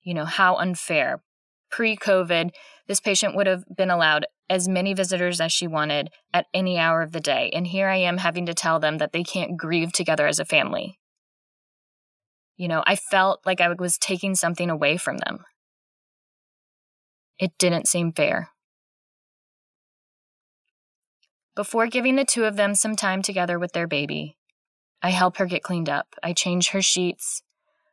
You 0.03 0.15
know, 0.15 0.25
how 0.25 0.57
unfair 0.57 1.23
pre 1.71 1.97
COVID, 1.97 2.51
this 2.89 3.01
patient 3.01 3.37
would 3.37 3.47
have 3.47 3.65
been 3.77 3.91
allowed 3.91 4.27
as 4.53 4.69
many 4.69 4.93
visitors 4.93 5.41
as 5.41 5.51
she 5.51 5.67
wanted 5.67 6.11
at 6.35 6.45
any 6.53 6.79
hour 6.79 7.01
of 7.01 7.13
the 7.13 7.21
day. 7.21 7.51
And 7.55 7.67
here 7.67 7.89
I 7.89 7.97
am 7.97 8.19
having 8.19 8.45
to 8.45 8.55
tell 8.55 8.79
them 8.79 8.99
that 8.99 9.13
they 9.13 9.23
can't 9.23 9.57
grieve 9.57 9.93
together 9.93 10.27
as 10.27 10.39
a 10.39 10.45
family. 10.45 10.99
You 12.59 12.69
know, 12.69 12.85
I 12.87 12.97
felt 12.97 13.41
like 13.47 13.63
I 13.63 13.73
was 13.73 13.97
taking 13.97 14.35
something 14.35 14.69
away 14.69 14.99
from 14.99 15.17
them. 15.17 15.47
It 17.39 17.53
didn't 17.59 17.89
seem 17.89 18.13
fair. 18.13 18.51
Before 21.57 21.87
giving 21.87 22.17
the 22.17 22.27
two 22.27 22.45
of 22.45 22.57
them 22.57 22.75
some 22.75 22.95
time 22.95 23.23
together 23.23 23.59
with 23.59 23.73
their 23.73 23.87
baby, 23.87 24.37
I 25.01 25.11
help 25.11 25.39
her 25.39 25.47
get 25.47 25.63
cleaned 25.63 25.89
up. 25.89 26.09
I 26.23 26.35
change 26.35 26.69
her 26.69 26.83
sheets. 26.83 27.43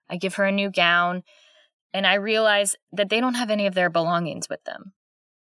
I 0.10 0.18
give 0.18 0.36
her 0.36 0.44
a 0.44 0.52
new 0.52 0.70
gown 0.70 1.24
and 1.94 2.06
I 2.06 2.16
realize 2.16 2.76
that 2.92 3.08
they 3.08 3.22
don't 3.22 3.36
have 3.36 3.50
any 3.50 3.66
of 3.66 3.76
their 3.76 3.90
belongings 3.90 4.50
with 4.50 4.66
them. 4.66 4.92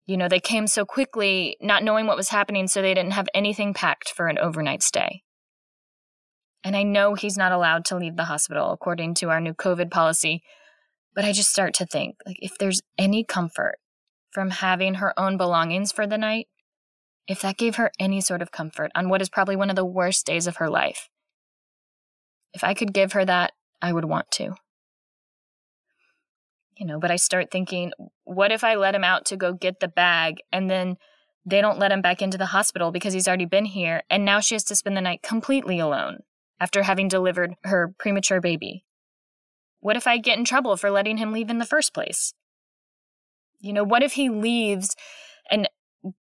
You 0.05 0.17
know, 0.17 0.27
they 0.27 0.39
came 0.39 0.67
so 0.67 0.85
quickly, 0.85 1.55
not 1.61 1.83
knowing 1.83 2.07
what 2.07 2.17
was 2.17 2.29
happening, 2.29 2.67
so 2.67 2.81
they 2.81 2.93
didn't 2.93 3.13
have 3.13 3.29
anything 3.33 3.73
packed 3.73 4.09
for 4.09 4.27
an 4.27 4.37
overnight 4.37 4.83
stay. 4.83 5.23
And 6.63 6.75
I 6.75 6.83
know 6.83 7.13
he's 7.13 7.37
not 7.37 7.51
allowed 7.51 7.85
to 7.85 7.97
leave 7.97 8.15
the 8.15 8.25
hospital 8.25 8.71
according 8.71 9.15
to 9.15 9.29
our 9.29 9.39
new 9.39 9.53
COVID 9.53 9.91
policy, 9.91 10.43
but 11.13 11.25
I 11.25 11.31
just 11.31 11.51
start 11.51 11.73
to 11.75 11.85
think 11.85 12.15
like 12.25 12.37
if 12.39 12.57
there's 12.57 12.81
any 12.97 13.23
comfort 13.23 13.75
from 14.31 14.49
having 14.49 14.95
her 14.95 15.17
own 15.17 15.37
belongings 15.37 15.91
for 15.91 16.07
the 16.07 16.17
night, 16.17 16.47
if 17.27 17.41
that 17.41 17.57
gave 17.57 17.75
her 17.75 17.91
any 17.99 18.19
sort 18.19 18.41
of 18.41 18.51
comfort 18.51 18.91
on 18.95 19.09
what 19.09 19.21
is 19.21 19.29
probably 19.29 19.55
one 19.55 19.69
of 19.69 19.75
the 19.75 19.85
worst 19.85 20.25
days 20.25 20.47
of 20.47 20.57
her 20.57 20.69
life, 20.69 21.09
if 22.53 22.63
I 22.63 22.73
could 22.73 22.93
give 22.93 23.13
her 23.13 23.23
that, 23.25 23.53
I 23.81 23.93
would 23.93 24.05
want 24.05 24.31
to 24.31 24.55
you 26.75 26.85
know, 26.85 26.99
but 26.99 27.11
I 27.11 27.15
start 27.15 27.51
thinking, 27.51 27.91
what 28.23 28.51
if 28.51 28.63
I 28.63 28.75
let 28.75 28.95
him 28.95 29.03
out 29.03 29.25
to 29.25 29.37
go 29.37 29.53
get 29.53 29.79
the 29.79 29.87
bag 29.87 30.41
and 30.51 30.69
then 30.69 30.97
they 31.45 31.61
don't 31.61 31.79
let 31.79 31.91
him 31.91 32.01
back 32.01 32.21
into 32.21 32.37
the 32.37 32.47
hospital 32.47 32.91
because 32.91 33.13
he's 33.13 33.27
already 33.27 33.45
been 33.45 33.65
here 33.65 34.03
and 34.09 34.23
now 34.23 34.39
she 34.39 34.55
has 34.55 34.63
to 34.65 34.75
spend 34.75 34.95
the 34.95 35.01
night 35.01 35.21
completely 35.21 35.79
alone 35.79 36.19
after 36.59 36.83
having 36.83 37.07
delivered 37.07 37.55
her 37.63 37.93
premature 37.97 38.39
baby? 38.39 38.85
What 39.81 39.97
if 39.97 40.07
I 40.07 40.17
get 40.17 40.37
in 40.37 40.45
trouble 40.45 40.77
for 40.77 40.89
letting 40.89 41.17
him 41.17 41.33
leave 41.33 41.49
in 41.49 41.57
the 41.57 41.65
first 41.65 41.93
place? 41.93 42.33
You 43.59 43.73
know, 43.73 43.83
what 43.83 44.03
if 44.03 44.13
he 44.13 44.29
leaves 44.29 44.95
and 45.51 45.67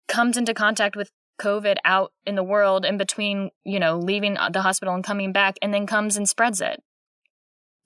comes 0.06 0.36
into 0.36 0.54
contact 0.54 0.94
with 0.94 1.10
COVID 1.40 1.76
out 1.84 2.12
in 2.24 2.36
the 2.36 2.44
world 2.44 2.84
in 2.84 2.96
between, 2.96 3.50
you 3.64 3.80
know, 3.80 3.98
leaving 3.98 4.36
uh, 4.36 4.50
the 4.50 4.62
hospital 4.62 4.94
and 4.94 5.02
coming 5.02 5.32
back 5.32 5.56
and 5.62 5.74
then 5.74 5.86
comes 5.86 6.16
and 6.16 6.28
spreads 6.28 6.60
it? 6.60 6.82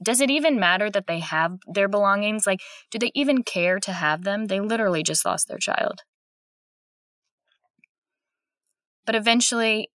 Does 0.04 0.20
it 0.20 0.30
even 0.30 0.61
matter 0.61 0.90
that 0.90 1.06
they 1.06 1.20
have 1.20 1.58
their 1.66 1.88
belongings? 1.88 2.46
Like, 2.46 2.61
do 2.90 2.99
they 2.99 3.11
even 3.14 3.42
care 3.42 3.80
to 3.80 3.92
have 3.92 4.23
them? 4.23 4.46
They 4.46 4.61
literally 4.61 5.02
just 5.02 5.25
lost 5.25 5.49
their 5.49 5.58
child. 5.58 6.02
But 9.06 9.14
eventually, 9.14 9.90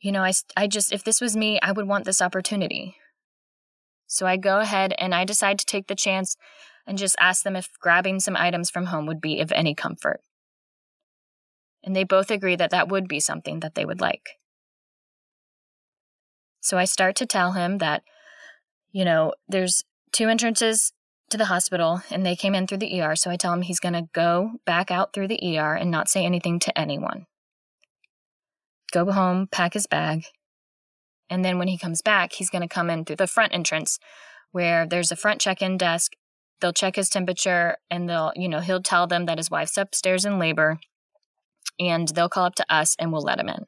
you 0.00 0.12
know, 0.12 0.22
I, 0.22 0.32
I 0.56 0.66
just, 0.66 0.92
if 0.92 1.02
this 1.02 1.20
was 1.20 1.36
me, 1.36 1.58
I 1.60 1.72
would 1.72 1.88
want 1.88 2.04
this 2.04 2.22
opportunity. 2.22 2.96
So 4.06 4.26
I 4.26 4.36
go 4.36 4.60
ahead 4.60 4.94
and 4.98 5.14
I 5.14 5.24
decide 5.24 5.58
to 5.58 5.66
take 5.66 5.88
the 5.88 5.94
chance 5.94 6.36
and 6.86 6.98
just 6.98 7.16
ask 7.18 7.42
them 7.42 7.56
if 7.56 7.68
grabbing 7.80 8.20
some 8.20 8.36
items 8.36 8.70
from 8.70 8.86
home 8.86 9.06
would 9.06 9.20
be 9.20 9.40
of 9.40 9.50
any 9.52 9.74
comfort. 9.74 10.20
And 11.82 11.96
they 11.96 12.04
both 12.04 12.30
agree 12.30 12.56
that 12.56 12.70
that 12.70 12.88
would 12.88 13.08
be 13.08 13.20
something 13.20 13.60
that 13.60 13.74
they 13.74 13.84
would 13.84 14.00
like. 14.00 14.38
So 16.60 16.78
I 16.78 16.84
start 16.84 17.16
to 17.16 17.26
tell 17.26 17.52
him 17.52 17.78
that, 17.78 18.02
you 18.94 19.04
know, 19.04 19.34
there's 19.48 19.82
two 20.12 20.28
entrances 20.28 20.92
to 21.28 21.36
the 21.36 21.46
hospital 21.46 22.02
and 22.10 22.24
they 22.24 22.36
came 22.36 22.54
in 22.54 22.66
through 22.66 22.78
the 22.78 23.00
ER. 23.00 23.16
So 23.16 23.28
I 23.28 23.36
tell 23.36 23.52
him 23.52 23.62
he's 23.62 23.80
going 23.80 23.94
to 23.94 24.08
go 24.14 24.52
back 24.64 24.90
out 24.90 25.12
through 25.12 25.28
the 25.28 25.58
ER 25.58 25.74
and 25.74 25.90
not 25.90 26.08
say 26.08 26.24
anything 26.24 26.60
to 26.60 26.78
anyone. 26.78 27.26
Go 28.92 29.10
home, 29.10 29.48
pack 29.50 29.74
his 29.74 29.88
bag. 29.88 30.22
And 31.28 31.44
then 31.44 31.58
when 31.58 31.66
he 31.66 31.76
comes 31.76 32.02
back, 32.02 32.34
he's 32.34 32.50
going 32.50 32.62
to 32.62 32.68
come 32.68 32.88
in 32.88 33.04
through 33.04 33.16
the 33.16 33.26
front 33.26 33.52
entrance 33.52 33.98
where 34.52 34.86
there's 34.86 35.10
a 35.10 35.16
front 35.16 35.40
check 35.40 35.60
in 35.60 35.76
desk. 35.76 36.12
They'll 36.60 36.72
check 36.72 36.94
his 36.94 37.08
temperature 37.08 37.76
and 37.90 38.08
they'll, 38.08 38.32
you 38.36 38.48
know, 38.48 38.60
he'll 38.60 38.82
tell 38.82 39.08
them 39.08 39.26
that 39.26 39.38
his 39.38 39.50
wife's 39.50 39.76
upstairs 39.76 40.24
in 40.24 40.38
labor 40.38 40.78
and 41.80 42.06
they'll 42.06 42.28
call 42.28 42.46
up 42.46 42.54
to 42.56 42.72
us 42.72 42.94
and 43.00 43.10
we'll 43.12 43.22
let 43.22 43.40
him 43.40 43.48
in. 43.48 43.64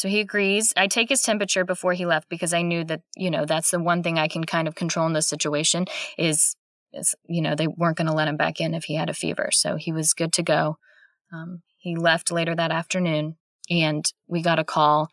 So 0.00 0.08
he 0.08 0.20
agrees. 0.20 0.72
I 0.78 0.86
take 0.86 1.10
his 1.10 1.20
temperature 1.20 1.62
before 1.62 1.92
he 1.92 2.06
left 2.06 2.30
because 2.30 2.54
I 2.54 2.62
knew 2.62 2.84
that, 2.84 3.02
you 3.18 3.30
know, 3.30 3.44
that's 3.44 3.70
the 3.70 3.78
one 3.78 4.02
thing 4.02 4.18
I 4.18 4.28
can 4.28 4.44
kind 4.44 4.66
of 4.66 4.74
control 4.74 5.06
in 5.06 5.12
this 5.12 5.28
situation 5.28 5.84
is, 6.16 6.56
is 6.94 7.14
you 7.28 7.42
know, 7.42 7.54
they 7.54 7.66
weren't 7.66 7.98
going 7.98 8.06
to 8.06 8.14
let 8.14 8.26
him 8.26 8.38
back 8.38 8.62
in 8.62 8.72
if 8.72 8.84
he 8.84 8.94
had 8.94 9.10
a 9.10 9.14
fever. 9.14 9.50
So 9.52 9.76
he 9.76 9.92
was 9.92 10.14
good 10.14 10.32
to 10.32 10.42
go. 10.42 10.78
Um, 11.30 11.60
he 11.76 11.96
left 11.96 12.32
later 12.32 12.54
that 12.54 12.70
afternoon 12.70 13.36
and 13.68 14.10
we 14.26 14.40
got 14.40 14.58
a 14.58 14.64
call 14.64 15.10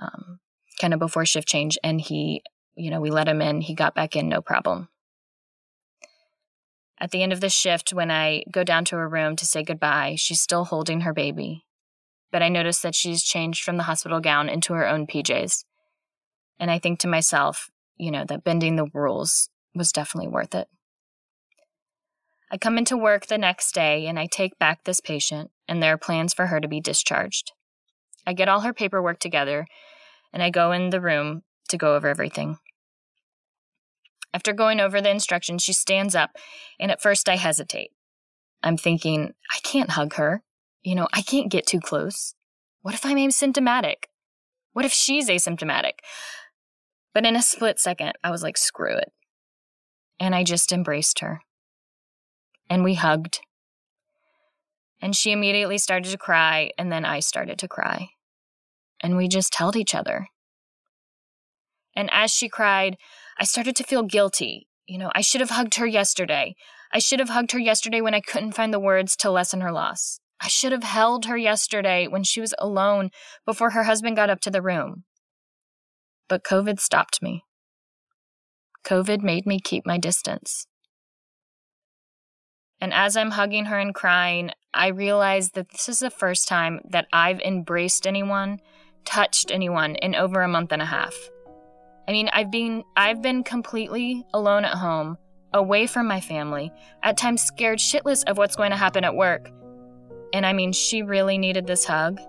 um, 0.00 0.38
kind 0.80 0.94
of 0.94 1.00
before 1.00 1.26
shift 1.26 1.48
change 1.48 1.76
and 1.82 2.00
he, 2.00 2.44
you 2.76 2.92
know, 2.92 3.00
we 3.00 3.10
let 3.10 3.26
him 3.26 3.42
in. 3.42 3.62
He 3.62 3.74
got 3.74 3.96
back 3.96 4.14
in, 4.14 4.28
no 4.28 4.40
problem. 4.40 4.90
At 7.00 7.10
the 7.10 7.24
end 7.24 7.32
of 7.32 7.40
the 7.40 7.48
shift, 7.48 7.92
when 7.92 8.12
I 8.12 8.44
go 8.48 8.62
down 8.62 8.84
to 8.84 8.96
her 8.96 9.08
room 9.08 9.34
to 9.34 9.44
say 9.44 9.64
goodbye, 9.64 10.14
she's 10.16 10.40
still 10.40 10.66
holding 10.66 11.00
her 11.00 11.12
baby. 11.12 11.64
But 12.32 12.42
I 12.42 12.48
notice 12.48 12.80
that 12.80 12.94
she's 12.94 13.22
changed 13.22 13.64
from 13.64 13.76
the 13.76 13.84
hospital 13.84 14.20
gown 14.20 14.48
into 14.48 14.72
her 14.74 14.86
own 14.86 15.06
PJs. 15.06 15.64
And 16.58 16.70
I 16.70 16.78
think 16.78 17.00
to 17.00 17.08
myself, 17.08 17.70
you 17.96 18.10
know, 18.10 18.24
that 18.28 18.44
bending 18.44 18.76
the 18.76 18.90
rules 18.92 19.48
was 19.74 19.92
definitely 19.92 20.30
worth 20.30 20.54
it. 20.54 20.68
I 22.50 22.58
come 22.58 22.78
into 22.78 22.96
work 22.96 23.26
the 23.26 23.38
next 23.38 23.74
day 23.74 24.06
and 24.06 24.18
I 24.18 24.26
take 24.26 24.58
back 24.58 24.84
this 24.84 25.00
patient, 25.00 25.50
and 25.68 25.82
there 25.82 25.94
are 25.94 25.98
plans 25.98 26.34
for 26.34 26.46
her 26.46 26.60
to 26.60 26.68
be 26.68 26.80
discharged. 26.80 27.52
I 28.26 28.32
get 28.32 28.48
all 28.48 28.60
her 28.60 28.74
paperwork 28.74 29.18
together 29.20 29.66
and 30.32 30.42
I 30.42 30.50
go 30.50 30.72
in 30.72 30.90
the 30.90 31.00
room 31.00 31.42
to 31.68 31.76
go 31.76 31.94
over 31.94 32.08
everything. 32.08 32.58
After 34.32 34.52
going 34.52 34.80
over 34.80 35.00
the 35.00 35.10
instructions, 35.10 35.62
she 35.62 35.72
stands 35.72 36.14
up, 36.14 36.30
and 36.78 36.90
at 36.90 37.02
first 37.02 37.28
I 37.28 37.36
hesitate. 37.36 37.90
I'm 38.62 38.76
thinking, 38.76 39.32
I 39.50 39.58
can't 39.62 39.90
hug 39.90 40.14
her. 40.14 40.42
You 40.82 40.94
know, 40.94 41.08
I 41.12 41.22
can't 41.22 41.50
get 41.50 41.66
too 41.66 41.80
close. 41.80 42.34
What 42.82 42.94
if 42.94 43.04
I'm 43.04 43.16
asymptomatic? 43.16 44.04
What 44.72 44.84
if 44.84 44.92
she's 44.92 45.28
asymptomatic? 45.28 45.98
But 47.12 47.26
in 47.26 47.36
a 47.36 47.42
split 47.42 47.78
second, 47.78 48.12
I 48.22 48.30
was 48.30 48.42
like, 48.42 48.56
screw 48.56 48.94
it. 48.96 49.12
And 50.18 50.34
I 50.34 50.44
just 50.44 50.72
embraced 50.72 51.20
her. 51.20 51.40
And 52.68 52.84
we 52.84 52.94
hugged. 52.94 53.40
And 55.02 55.16
she 55.16 55.32
immediately 55.32 55.78
started 55.78 56.10
to 56.10 56.18
cry, 56.18 56.70
and 56.78 56.92
then 56.92 57.04
I 57.04 57.20
started 57.20 57.58
to 57.58 57.68
cry. 57.68 58.10
And 59.02 59.16
we 59.16 59.28
just 59.28 59.54
held 59.54 59.76
each 59.76 59.94
other. 59.94 60.28
And 61.96 62.08
as 62.12 62.30
she 62.30 62.48
cried, 62.48 62.96
I 63.38 63.44
started 63.44 63.76
to 63.76 63.84
feel 63.84 64.02
guilty. 64.02 64.68
You 64.86 64.98
know, 64.98 65.10
I 65.14 65.22
should 65.22 65.40
have 65.40 65.50
hugged 65.50 65.76
her 65.76 65.86
yesterday. 65.86 66.54
I 66.92 66.98
should 66.98 67.18
have 67.18 67.30
hugged 67.30 67.52
her 67.52 67.58
yesterday 67.58 68.00
when 68.00 68.14
I 68.14 68.20
couldn't 68.20 68.52
find 68.52 68.72
the 68.72 68.80
words 68.80 69.16
to 69.16 69.30
lessen 69.30 69.62
her 69.62 69.72
loss. 69.72 70.20
I 70.40 70.48
should 70.48 70.72
have 70.72 70.84
held 70.84 71.26
her 71.26 71.36
yesterday 71.36 72.06
when 72.06 72.24
she 72.24 72.40
was 72.40 72.54
alone 72.58 73.10
before 73.44 73.70
her 73.70 73.84
husband 73.84 74.16
got 74.16 74.30
up 74.30 74.40
to 74.42 74.50
the 74.50 74.62
room. 74.62 75.04
But 76.28 76.44
COVID 76.44 76.80
stopped 76.80 77.22
me. 77.22 77.44
COVID 78.84 79.22
made 79.22 79.46
me 79.46 79.60
keep 79.60 79.84
my 79.84 79.98
distance. 79.98 80.66
And 82.80 82.94
as 82.94 83.16
I'm 83.16 83.32
hugging 83.32 83.66
her 83.66 83.78
and 83.78 83.94
crying, 83.94 84.52
I 84.72 84.88
realize 84.88 85.50
that 85.50 85.70
this 85.70 85.88
is 85.88 85.98
the 85.98 86.10
first 86.10 86.48
time 86.48 86.80
that 86.88 87.06
I've 87.12 87.40
embraced 87.40 88.06
anyone, 88.06 88.60
touched 89.04 89.50
anyone 89.50 89.96
in 89.96 90.14
over 90.14 90.40
a 90.40 90.48
month 90.48 90.72
and 90.72 90.80
a 90.80 90.86
half. 90.86 91.14
I 92.08 92.12
mean, 92.12 92.30
I've 92.32 92.50
been 92.50 92.82
I've 92.96 93.20
been 93.20 93.44
completely 93.44 94.24
alone 94.32 94.64
at 94.64 94.74
home, 94.74 95.18
away 95.52 95.86
from 95.86 96.06
my 96.06 96.20
family, 96.20 96.72
at 97.02 97.18
times 97.18 97.42
scared 97.42 97.78
shitless 97.78 98.24
of 98.24 98.38
what's 98.38 98.56
going 98.56 98.70
to 98.70 98.76
happen 98.76 99.04
at 99.04 99.14
work. 99.14 99.50
And 100.32 100.46
I 100.46 100.52
mean, 100.52 100.72
she 100.72 101.02
really 101.02 101.38
needed 101.38 101.66
this 101.66 101.84
hug, 101.84 102.20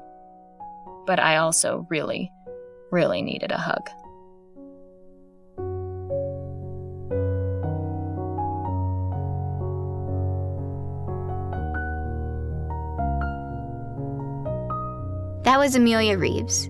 but 1.06 1.20
I 1.20 1.38
also 1.38 1.86
really 1.90 2.32
really 2.92 3.22
needed 3.22 3.52
a 3.52 3.58
hug. 3.58 3.90
That 15.44 15.58
was 15.58 15.76
Amelia 15.76 16.18
Reeves. 16.18 16.70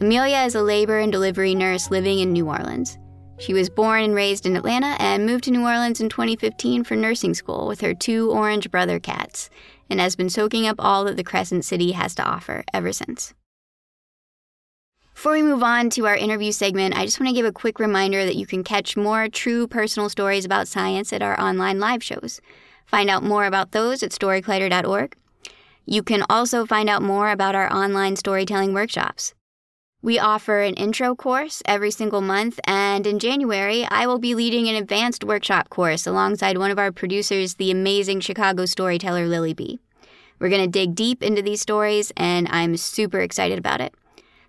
Amelia 0.00 0.38
is 0.38 0.54
a 0.54 0.62
labor 0.62 0.98
and 0.98 1.12
delivery 1.12 1.54
nurse 1.54 1.90
living 1.90 2.18
in 2.18 2.32
New 2.32 2.48
Orleans. 2.48 2.98
She 3.42 3.54
was 3.54 3.68
born 3.68 4.04
and 4.04 4.14
raised 4.14 4.46
in 4.46 4.54
Atlanta 4.54 4.94
and 5.00 5.26
moved 5.26 5.42
to 5.44 5.50
New 5.50 5.66
Orleans 5.66 6.00
in 6.00 6.08
2015 6.08 6.84
for 6.84 6.94
nursing 6.94 7.34
school 7.34 7.66
with 7.66 7.80
her 7.80 7.92
two 7.92 8.30
orange 8.30 8.70
brother 8.70 9.00
cats, 9.00 9.50
and 9.90 9.98
has 9.98 10.14
been 10.14 10.30
soaking 10.30 10.68
up 10.68 10.76
all 10.78 11.02
that 11.06 11.16
the 11.16 11.24
Crescent 11.24 11.64
City 11.64 11.90
has 11.90 12.14
to 12.14 12.22
offer 12.22 12.62
ever 12.72 12.92
since. 12.92 13.34
Before 15.12 15.32
we 15.32 15.42
move 15.42 15.64
on 15.64 15.90
to 15.90 16.06
our 16.06 16.14
interview 16.14 16.52
segment, 16.52 16.96
I 16.96 17.04
just 17.04 17.18
want 17.18 17.30
to 17.30 17.34
give 17.34 17.44
a 17.44 17.50
quick 17.50 17.80
reminder 17.80 18.24
that 18.24 18.36
you 18.36 18.46
can 18.46 18.62
catch 18.62 18.96
more 18.96 19.28
true 19.28 19.66
personal 19.66 20.08
stories 20.08 20.44
about 20.44 20.68
science 20.68 21.12
at 21.12 21.20
our 21.20 21.38
online 21.40 21.80
live 21.80 22.04
shows. 22.04 22.40
Find 22.86 23.10
out 23.10 23.24
more 23.24 23.46
about 23.46 23.72
those 23.72 24.04
at 24.04 24.12
storycollider.org. 24.12 25.16
You 25.84 26.04
can 26.04 26.22
also 26.30 26.64
find 26.64 26.88
out 26.88 27.02
more 27.02 27.32
about 27.32 27.56
our 27.56 27.72
online 27.72 28.14
storytelling 28.14 28.72
workshops. 28.72 29.34
We 30.04 30.18
offer 30.18 30.62
an 30.62 30.74
intro 30.74 31.14
course 31.14 31.62
every 31.64 31.92
single 31.92 32.22
month, 32.22 32.58
and 32.64 33.06
in 33.06 33.20
January, 33.20 33.86
I 33.88 34.08
will 34.08 34.18
be 34.18 34.34
leading 34.34 34.66
an 34.68 34.74
advanced 34.74 35.22
workshop 35.22 35.70
course 35.70 36.08
alongside 36.08 36.58
one 36.58 36.72
of 36.72 36.78
our 36.78 36.90
producers, 36.90 37.54
the 37.54 37.70
amazing 37.70 38.18
Chicago 38.18 38.66
storyteller 38.66 39.28
Lily 39.28 39.54
Be. 39.54 39.78
We're 40.40 40.48
going 40.48 40.64
to 40.64 40.66
dig 40.66 40.96
deep 40.96 41.22
into 41.22 41.40
these 41.40 41.60
stories, 41.60 42.12
and 42.16 42.48
I'm 42.50 42.76
super 42.76 43.20
excited 43.20 43.60
about 43.60 43.80
it. 43.80 43.94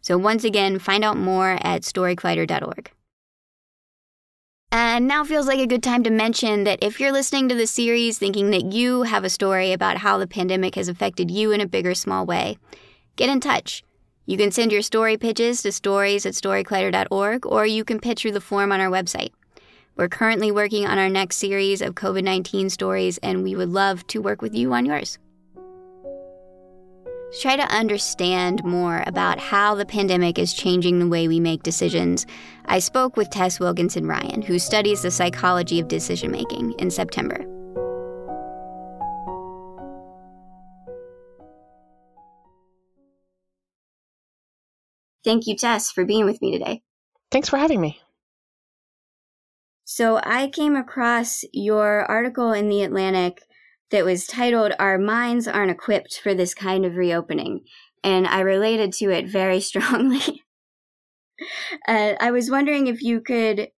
So, 0.02 0.18
once 0.18 0.44
again, 0.44 0.80
find 0.80 1.04
out 1.04 1.18
more 1.18 1.60
at 1.62 1.84
storycollider.org. 1.84 2.90
And 4.72 5.08
now 5.08 5.24
feels 5.24 5.46
like 5.46 5.60
a 5.60 5.68
good 5.68 5.84
time 5.84 6.02
to 6.02 6.10
mention 6.10 6.64
that 6.64 6.80
if 6.82 7.00
you're 7.00 7.12
listening 7.12 7.48
to 7.50 7.56
the 7.56 7.68
series 7.68 8.18
thinking 8.18 8.50
that 8.50 8.74
you 8.74 9.04
have 9.04 9.24
a 9.24 9.30
story 9.30 9.72
about 9.72 9.98
how 9.98 10.18
the 10.18 10.26
pandemic 10.26 10.74
has 10.74 10.88
affected 10.88 11.30
you 11.30 11.52
in 11.52 11.62
a 11.62 11.68
big 11.68 11.86
or 11.86 11.94
small 11.94 12.26
way, 12.26 12.58
get 13.18 13.30
in 13.30 13.40
touch. 13.40 13.84
You 14.26 14.38
can 14.38 14.52
send 14.52 14.72
your 14.72 14.82
story 14.82 15.18
pitches 15.18 15.62
to 15.64 15.72
stories 15.72 16.26
at 16.26 16.34
storycollider.org, 16.34 17.46
or 17.46 17.66
you 17.66 17.84
can 17.84 18.00
pitch 18.00 18.22
through 18.22 18.32
the 18.32 18.42
form 18.42 18.72
on 18.72 18.80
our 18.80 18.90
website. 18.90 19.32
We're 19.96 20.08
currently 20.08 20.52
working 20.52 20.88
on 20.88 20.98
our 20.98 21.10
next 21.10 21.38
series 21.38 21.82
of 21.82 21.96
COVID 21.96 22.24
19 22.24 22.70
stories, 22.70 23.18
and 23.20 23.44
we 23.44 23.56
would 23.56 23.70
love 23.70 24.08
to 24.08 24.22
work 24.22 24.42
with 24.42 24.56
you 24.56 24.74
on 24.74 24.86
yours. 24.86 25.20
Try 27.42 27.56
to 27.56 27.64
understand 27.64 28.64
more 28.64 29.04
about 29.08 29.40
how 29.40 29.76
the 29.76 29.86
pandemic 29.86 30.38
is 30.38 30.54
changing 30.54 31.00
the 31.00 31.08
way 31.08 31.28
we 31.28 31.40
make 31.40 31.64
decisions, 31.64 32.28
I 32.66 32.80
spoke 32.80 33.18
with 33.18 33.32
Tess 33.32 33.60
Wilkinson 33.60 34.06
Ryan, 34.06 34.44
who 34.44 34.60
studies 34.60 35.02
the 35.02 35.12
psychology 35.12 35.80
of 35.80 35.88
decision 35.88 36.32
making, 36.32 36.74
in 36.74 36.92
September. 36.92 37.44
Thank 45.24 45.48
you, 45.48 45.56
Tess, 45.56 45.92
for 45.92 46.06
being 46.06 46.26
with 46.26 46.42
me 46.42 46.52
today. 46.52 46.82
Thanks 47.32 47.50
for 47.50 47.58
having 47.58 47.82
me. 47.82 48.00
So, 49.86 50.20
I 50.24 50.48
came 50.48 50.76
across 50.76 51.44
your 51.52 52.06
article 52.06 52.54
in 52.54 52.70
The 52.70 52.84
Atlantic 52.84 53.42
that 53.92 54.06
was 54.06 54.26
titled 54.26 54.74
Our 54.80 54.98
Minds 54.98 55.48
Aren't 55.48 55.72
Equipped 55.72 56.20
for 56.22 56.34
This 56.34 56.54
Kind 56.54 56.86
of 56.86 56.96
Reopening. 56.96 57.62
And 58.04 58.28
I 58.28 58.40
related 58.40 58.92
to 58.94 59.12
it 59.12 59.28
very 59.28 59.60
strongly. 59.62 60.44
uh, 61.88 62.14
I 62.20 62.32
was 62.32 62.50
wondering 62.50 62.88
if 62.88 63.02
you 63.02 63.22
could 63.22 63.70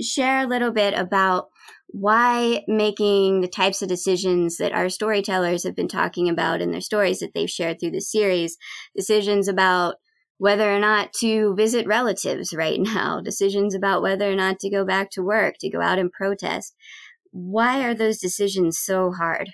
share 0.00 0.40
a 0.40 0.46
little 0.46 0.70
bit 0.70 0.94
about 0.94 1.48
why 1.88 2.62
making 2.66 3.40
the 3.40 3.48
types 3.48 3.80
of 3.80 3.88
decisions 3.88 4.56
that 4.56 4.72
our 4.72 4.88
storytellers 4.88 5.62
have 5.64 5.76
been 5.76 5.88
talking 5.88 6.28
about 6.28 6.60
in 6.60 6.72
their 6.72 6.80
stories 6.80 7.20
that 7.20 7.30
they've 7.34 7.50
shared 7.50 7.78
through 7.78 7.92
the 7.92 8.00
series, 8.00 8.56
decisions 8.96 9.48
about 9.48 9.96
whether 10.38 10.74
or 10.74 10.78
not 10.78 11.12
to 11.20 11.54
visit 11.54 11.86
relatives 11.86 12.52
right 12.54 12.80
now, 12.80 13.20
decisions 13.24 13.74
about 13.74 14.02
whether 14.02 14.30
or 14.30 14.34
not 14.34 14.58
to 14.60 14.70
go 14.70 14.84
back 14.84 15.10
to 15.12 15.22
work, 15.22 15.56
to 15.60 15.70
go 15.70 15.80
out 15.80 15.98
and 15.98 16.12
protest. 16.12 16.74
Why 17.30 17.84
are 17.84 17.94
those 17.94 18.18
decisions 18.18 18.78
so 18.78 19.10
hard? 19.10 19.50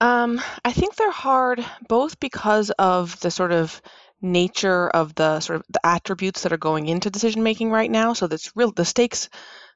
Um, 0.00 0.40
I 0.64 0.72
think 0.72 0.94
they're 0.94 1.10
hard 1.10 1.64
both 1.88 2.20
because 2.20 2.70
of 2.70 3.18
the 3.20 3.30
sort 3.30 3.52
of 3.52 3.80
nature 4.20 4.88
of 4.88 5.14
the 5.14 5.40
sort 5.40 5.60
of 5.60 5.66
the 5.68 5.84
attributes 5.84 6.42
that 6.42 6.52
are 6.52 6.58
going 6.58 6.86
into 6.86 7.10
decision 7.10 7.42
making 7.42 7.70
right 7.70 7.90
now. 7.90 8.12
So 8.12 8.26
that's 8.26 8.52
real 8.54 8.72
the 8.72 8.84
stakes 8.84 9.28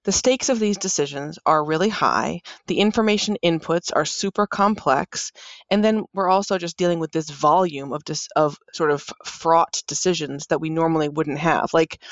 the 0.05 0.13
stakes 0.13 0.49
of 0.49 0.59
these 0.59 0.79
decisions 0.79 1.39
are 1.45 1.65
really 1.65 1.89
high. 1.89 2.41
The 2.67 2.79
information 2.79 3.37
inputs 3.45 3.91
are 3.95 4.05
super 4.05 4.47
complex, 4.47 5.33
and 5.71 5.85
then 5.85 6.05
we're 6.15 6.31
also 6.31 6.59
just 6.59 6.77
dealing 6.77 7.01
with 7.01 7.13
this 7.13 7.29
volume 7.29 7.93
of 7.93 8.05
dis, 8.05 8.29
of 8.35 8.57
sort 8.73 8.91
of 8.91 9.05
fraught 9.25 9.83
decisions 9.87 10.47
that 10.47 10.61
we 10.61 10.71
normally 10.71 11.09
wouldn't 11.09 11.39
have. 11.39 11.75
Like, 11.75 12.03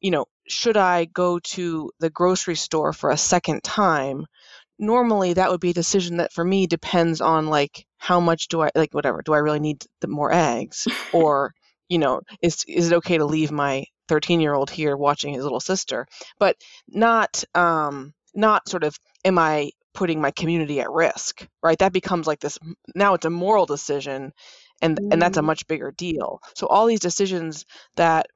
you 0.00 0.10
know, 0.10 0.26
should 0.48 0.76
I 0.76 1.06
go 1.06 1.38
to 1.38 1.90
the 1.98 2.10
grocery 2.10 2.56
store 2.56 2.92
for 2.92 3.10
a 3.10 3.16
second 3.16 3.62
time? 3.62 4.26
Normally, 4.78 5.34
that 5.34 5.50
would 5.50 5.60
be 5.60 5.70
a 5.70 5.74
decision 5.74 6.18
that 6.18 6.32
for 6.32 6.44
me 6.44 6.66
depends 6.66 7.20
on 7.20 7.46
like 7.46 7.86
how 7.96 8.20
much 8.20 8.48
do 8.48 8.60
I 8.60 8.70
like 8.74 8.92
whatever 8.92 9.22
do 9.24 9.32
I 9.32 9.38
really 9.38 9.60
need 9.60 9.82
the 10.02 10.08
more 10.08 10.30
eggs 10.30 10.86
or 11.14 11.54
you 11.88 11.98
know 11.98 12.20
is 12.42 12.64
is 12.68 12.90
it 12.90 12.96
okay 12.96 13.16
to 13.16 13.24
leave 13.24 13.50
my 13.50 13.86
13 14.08 14.40
year 14.40 14.54
old 14.54 14.70
here 14.70 14.96
watching 14.96 15.34
his 15.34 15.42
little 15.42 15.60
sister, 15.60 16.06
but 16.38 16.56
not 16.88 17.44
um, 17.54 18.12
not 18.34 18.68
sort 18.68 18.84
of 18.84 18.98
am 19.24 19.38
I 19.38 19.70
putting 19.94 20.20
my 20.20 20.32
community 20.32 20.80
at 20.80 20.90
risk, 20.90 21.46
right? 21.62 21.78
That 21.78 21.92
becomes 21.92 22.26
like 22.26 22.40
this 22.40 22.58
now 22.94 23.14
it's 23.14 23.26
a 23.26 23.30
moral 23.30 23.66
decision 23.66 24.32
and 24.82 24.98
mm. 24.98 25.12
and 25.12 25.22
that's 25.22 25.38
a 25.38 25.42
mm. 25.42 25.46
much 25.46 25.66
bigger 25.66 25.92
deal. 25.92 26.40
So 26.54 26.66
all 26.66 26.86
these 26.86 27.00
decisions 27.00 27.64
that 27.96 28.26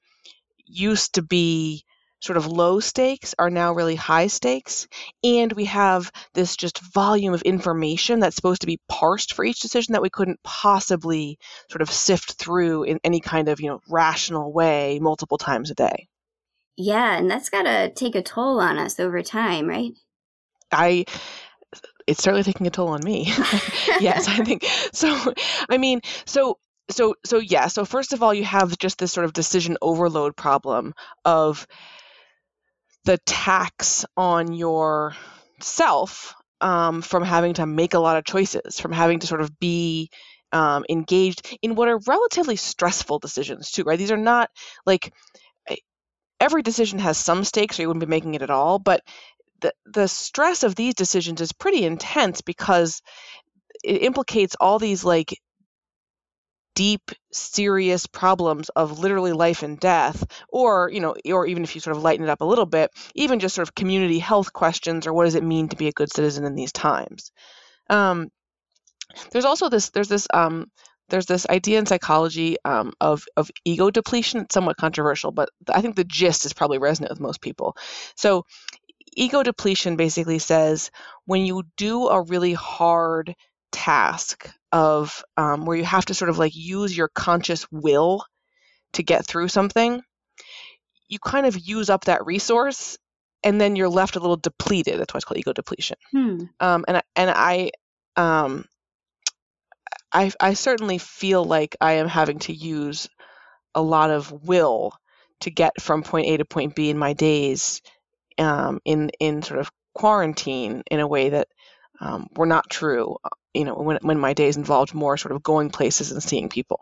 used 0.66 1.14
to 1.14 1.22
be 1.22 1.84
sort 2.20 2.36
of 2.36 2.46
low 2.46 2.80
stakes 2.80 3.34
are 3.38 3.50
now 3.50 3.72
really 3.72 3.94
high 3.94 4.26
stakes. 4.26 4.88
And 5.22 5.52
we 5.52 5.66
have 5.66 6.10
this 6.34 6.56
just 6.56 6.80
volume 6.80 7.34
of 7.34 7.42
information 7.42 8.20
that's 8.20 8.36
supposed 8.36 8.62
to 8.62 8.66
be 8.66 8.80
parsed 8.88 9.34
for 9.34 9.44
each 9.44 9.60
decision 9.60 9.92
that 9.92 10.02
we 10.02 10.10
couldn't 10.10 10.42
possibly 10.42 11.38
sort 11.70 11.82
of 11.82 11.90
sift 11.90 12.32
through 12.32 12.84
in 12.84 12.98
any 13.04 13.20
kind 13.20 13.48
of, 13.48 13.60
you 13.60 13.68
know, 13.68 13.80
rational 13.88 14.52
way 14.52 14.98
multiple 15.00 15.38
times 15.38 15.70
a 15.70 15.74
day. 15.74 16.08
Yeah, 16.76 17.16
and 17.16 17.30
that's 17.30 17.50
got 17.50 17.62
to 17.62 17.90
take 17.90 18.14
a 18.14 18.22
toll 18.22 18.60
on 18.60 18.78
us 18.78 19.00
over 19.00 19.22
time, 19.22 19.66
right? 19.66 19.92
I 20.70 21.04
it's 22.06 22.22
certainly 22.22 22.42
taking 22.42 22.66
a 22.66 22.70
toll 22.70 22.88
on 22.88 23.00
me. 23.04 23.24
yes, 24.00 24.28
I 24.28 24.42
think 24.44 24.64
so. 24.92 25.34
I 25.68 25.76
mean, 25.76 26.00
so 26.24 26.58
so 26.90 27.14
so 27.24 27.38
yeah. 27.38 27.66
So 27.68 27.84
first 27.84 28.12
of 28.12 28.22
all, 28.22 28.32
you 28.32 28.44
have 28.44 28.78
just 28.78 28.98
this 28.98 29.12
sort 29.12 29.26
of 29.26 29.32
decision 29.32 29.76
overload 29.82 30.36
problem 30.36 30.94
of 31.24 31.66
the 33.08 33.16
tax 33.24 34.04
on 34.18 34.52
your 34.52 35.16
self 35.62 36.34
um, 36.60 37.00
from 37.00 37.24
having 37.24 37.54
to 37.54 37.64
make 37.64 37.94
a 37.94 37.98
lot 37.98 38.18
of 38.18 38.24
choices, 38.26 38.78
from 38.78 38.92
having 38.92 39.20
to 39.20 39.26
sort 39.26 39.40
of 39.40 39.58
be 39.58 40.10
um, 40.52 40.84
engaged 40.90 41.56
in 41.62 41.74
what 41.74 41.88
are 41.88 41.98
relatively 42.06 42.56
stressful 42.56 43.18
decisions 43.18 43.70
too, 43.70 43.82
right? 43.84 43.98
These 43.98 44.10
are 44.10 44.18
not 44.18 44.50
like 44.84 45.14
every 46.38 46.60
decision 46.60 46.98
has 46.98 47.16
some 47.16 47.44
stakes, 47.44 47.78
or 47.78 47.82
you 47.82 47.88
wouldn't 47.88 48.04
be 48.04 48.10
making 48.10 48.34
it 48.34 48.42
at 48.42 48.50
all. 48.50 48.78
But 48.78 49.00
the 49.62 49.72
the 49.86 50.06
stress 50.06 50.62
of 50.62 50.74
these 50.74 50.92
decisions 50.92 51.40
is 51.40 51.52
pretty 51.52 51.86
intense 51.86 52.42
because 52.42 53.00
it 53.82 54.02
implicates 54.02 54.54
all 54.60 54.78
these 54.78 55.02
like 55.02 55.34
deep 56.78 57.10
serious 57.32 58.06
problems 58.06 58.68
of 58.68 59.00
literally 59.00 59.32
life 59.32 59.64
and 59.64 59.80
death 59.80 60.24
or 60.48 60.88
you 60.92 61.00
know 61.00 61.16
or 61.26 61.44
even 61.44 61.64
if 61.64 61.74
you 61.74 61.80
sort 61.80 61.96
of 61.96 62.04
lighten 62.04 62.24
it 62.24 62.30
up 62.30 62.40
a 62.40 62.44
little 62.44 62.66
bit 62.66 62.88
even 63.16 63.40
just 63.40 63.56
sort 63.56 63.66
of 63.66 63.74
community 63.74 64.20
health 64.20 64.52
questions 64.52 65.04
or 65.04 65.12
what 65.12 65.24
does 65.24 65.34
it 65.34 65.42
mean 65.42 65.68
to 65.68 65.74
be 65.74 65.88
a 65.88 65.92
good 65.92 66.08
citizen 66.12 66.44
in 66.44 66.54
these 66.54 66.70
times 66.70 67.32
um, 67.90 68.28
there's 69.32 69.44
also 69.44 69.68
this 69.68 69.90
there's 69.90 70.06
this 70.06 70.28
um, 70.32 70.70
there's 71.08 71.26
this 71.26 71.48
idea 71.48 71.80
in 71.80 71.86
psychology 71.86 72.58
um, 72.64 72.92
of 73.00 73.24
of 73.36 73.50
ego 73.64 73.90
depletion. 73.90 74.42
It's 74.42 74.54
somewhat 74.54 74.76
controversial, 74.76 75.32
but 75.32 75.48
I 75.68 75.80
think 75.80 75.96
the 75.96 76.04
gist 76.04 76.46
is 76.46 76.52
probably 76.52 76.78
resonant 76.78 77.10
with 77.10 77.20
most 77.20 77.40
people. 77.40 77.76
So, 78.14 78.44
ego 79.16 79.42
depletion 79.42 79.96
basically 79.96 80.38
says 80.38 80.92
when 81.24 81.44
you 81.44 81.64
do 81.76 82.06
a 82.06 82.22
really 82.22 82.52
hard 82.52 83.34
task 83.72 84.48
of 84.72 85.24
um, 85.36 85.64
where 85.64 85.76
you 85.76 85.84
have 85.84 86.04
to 86.06 86.14
sort 86.14 86.28
of 86.28 86.38
like 86.38 86.54
use 86.54 86.96
your 86.96 87.08
conscious 87.08 87.66
will 87.70 88.24
to 88.94 89.02
get 89.02 89.26
through 89.26 89.48
something, 89.48 90.02
you 91.08 91.18
kind 91.18 91.46
of 91.46 91.58
use 91.58 91.90
up 91.90 92.04
that 92.04 92.26
resource 92.26 92.98
and 93.44 93.60
then 93.60 93.76
you're 93.76 93.88
left 93.88 94.16
a 94.16 94.20
little 94.20 94.36
depleted. 94.36 94.98
That's 94.98 95.14
why 95.14 95.18
it's 95.18 95.24
called 95.24 95.38
ego 95.38 95.52
depletion. 95.52 95.96
Hmm. 96.10 96.44
Um, 96.60 96.84
and 96.88 97.02
and 97.14 97.30
I, 97.30 97.70
um, 98.16 98.64
I 100.12 100.32
I 100.40 100.54
certainly 100.54 100.98
feel 100.98 101.44
like 101.44 101.76
I 101.80 101.94
am 101.94 102.08
having 102.08 102.40
to 102.40 102.52
use 102.52 103.08
a 103.74 103.82
lot 103.82 104.10
of 104.10 104.32
will 104.32 104.92
to 105.40 105.50
get 105.50 105.80
from 105.80 106.02
point 106.02 106.26
A 106.26 106.36
to 106.38 106.44
point 106.44 106.74
B 106.74 106.90
in 106.90 106.98
my 106.98 107.12
days, 107.12 107.80
um, 108.38 108.80
in 108.84 109.10
in 109.20 109.42
sort 109.42 109.60
of 109.60 109.70
quarantine 109.94 110.82
in 110.90 111.00
a 111.00 111.06
way 111.06 111.30
that 111.30 111.48
um, 112.00 112.26
were 112.36 112.46
not 112.46 112.70
true 112.70 113.16
you 113.54 113.64
know 113.64 113.74
when 113.74 113.98
when 114.02 114.18
my 114.18 114.32
days 114.32 114.56
involved 114.56 114.94
more 114.94 115.16
sort 115.16 115.32
of 115.32 115.42
going 115.42 115.70
places 115.70 116.12
and 116.12 116.22
seeing 116.22 116.48
people. 116.48 116.80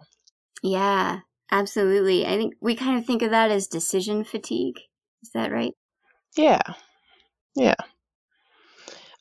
Yeah 0.63 1.21
absolutely. 1.51 2.27
I 2.27 2.37
think 2.37 2.55
we 2.61 2.75
kind 2.75 2.99
of 2.99 3.07
think 3.07 3.23
of 3.23 3.31
that 3.31 3.51
as 3.51 3.67
decision 3.69 4.25
fatigue. 4.25 4.79
Is 5.23 5.31
that 5.35 5.53
right? 5.53 5.73
Yeah. 6.37 6.63
Yeah. 7.55 7.75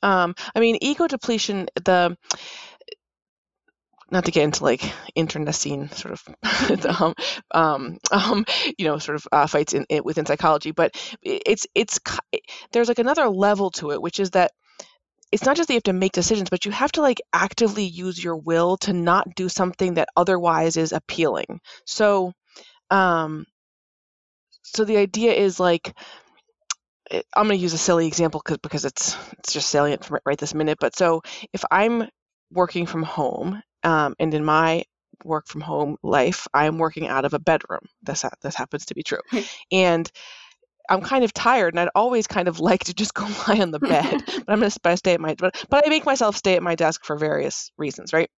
Um 0.03 0.36
i 0.53 0.60
mean 0.60 0.77
ego 0.81 1.08
depletion 1.08 1.67
the 1.84 2.17
not 4.12 4.25
to 4.25 4.31
get 4.31 4.43
into 4.43 4.63
like 4.63 4.84
internecine 5.15 5.89
sort 5.89 6.13
of 6.13 6.86
um, 7.01 7.15
um, 7.51 7.97
um, 8.12 8.45
you 8.77 8.86
know 8.86 8.99
sort 8.99 9.15
of 9.15 9.27
uh, 9.31 9.47
fights 9.47 9.73
in, 9.73 9.84
in, 9.89 10.03
within 10.03 10.25
psychology 10.25 10.71
but 10.71 10.95
it's 11.23 11.65
it's 11.73 11.99
there's 12.71 12.88
like 12.88 12.99
another 12.99 13.27
level 13.29 13.71
to 13.71 13.91
it 13.91 14.01
which 14.01 14.19
is 14.19 14.31
that 14.31 14.51
it's 15.35 15.43
not 15.43 15.57
just 15.57 15.67
that 15.67 15.73
you 15.73 15.77
have 15.77 15.83
to 15.83 15.93
make 15.93 16.13
decisions, 16.13 16.49
but 16.49 16.63
you 16.63 16.71
have 16.71 16.93
to 16.93 17.01
like 17.01 17.21
actively 17.33 17.83
use 17.83 18.23
your 18.23 18.37
will 18.37 18.77
to 18.77 18.93
not 18.93 19.35
do 19.35 19.49
something 19.49 19.95
that 19.95 20.07
otherwise 20.15 20.77
is 20.77 20.93
appealing. 20.93 21.59
So, 21.85 22.31
um, 22.89 23.45
so 24.63 24.85
the 24.85 24.95
idea 24.95 25.33
is 25.33 25.59
like, 25.59 25.93
eh, 27.11 27.21
I'm 27.35 27.47
going 27.47 27.59
to 27.59 27.61
use 27.61 27.73
a 27.73 27.77
silly 27.77 28.07
example 28.07 28.41
because 28.45 28.59
because 28.59 28.85
it's 28.85 29.17
it's 29.39 29.51
just 29.51 29.67
salient 29.67 30.09
right 30.25 30.37
this 30.37 30.53
minute. 30.53 30.77
But 30.79 30.95
so 30.95 31.21
if 31.51 31.65
I'm 31.69 32.07
working 32.49 32.85
from 32.85 33.03
home, 33.03 33.61
um, 33.83 34.15
and 34.17 34.33
in 34.33 34.45
my 34.45 34.85
work 35.25 35.47
from 35.47 35.59
home 35.59 35.97
life, 36.01 36.47
I'm 36.53 36.77
working 36.77 37.09
out 37.09 37.25
of 37.25 37.33
a 37.33 37.39
bedroom. 37.39 37.81
This 38.03 38.23
this 38.41 38.55
happens 38.55 38.85
to 38.85 38.95
be 38.95 39.03
true, 39.03 39.19
and 39.69 40.09
I'm 40.89 41.01
kind 41.01 41.23
of 41.23 41.33
tired 41.33 41.73
and 41.73 41.79
I'd 41.79 41.89
always 41.95 42.27
kind 42.27 42.47
of 42.47 42.59
like 42.69 42.85
to 42.85 42.93
just 42.93 43.13
go 43.13 43.23
lie 43.47 43.59
on 43.59 43.71
the 43.71 43.79
bed. 43.79 44.23
but 44.25 44.49
I'm 44.49 44.59
going 44.59 44.71
to 44.71 44.97
stay 44.97 45.13
at 45.13 45.21
my 45.21 45.35
but, 45.35 45.65
but 45.69 45.85
I 45.85 45.89
make 45.89 46.05
myself 46.05 46.35
stay 46.35 46.55
at 46.55 46.63
my 46.63 46.75
desk 46.75 47.05
for 47.05 47.17
various 47.17 47.71
reasons, 47.77 48.13
right? 48.13 48.29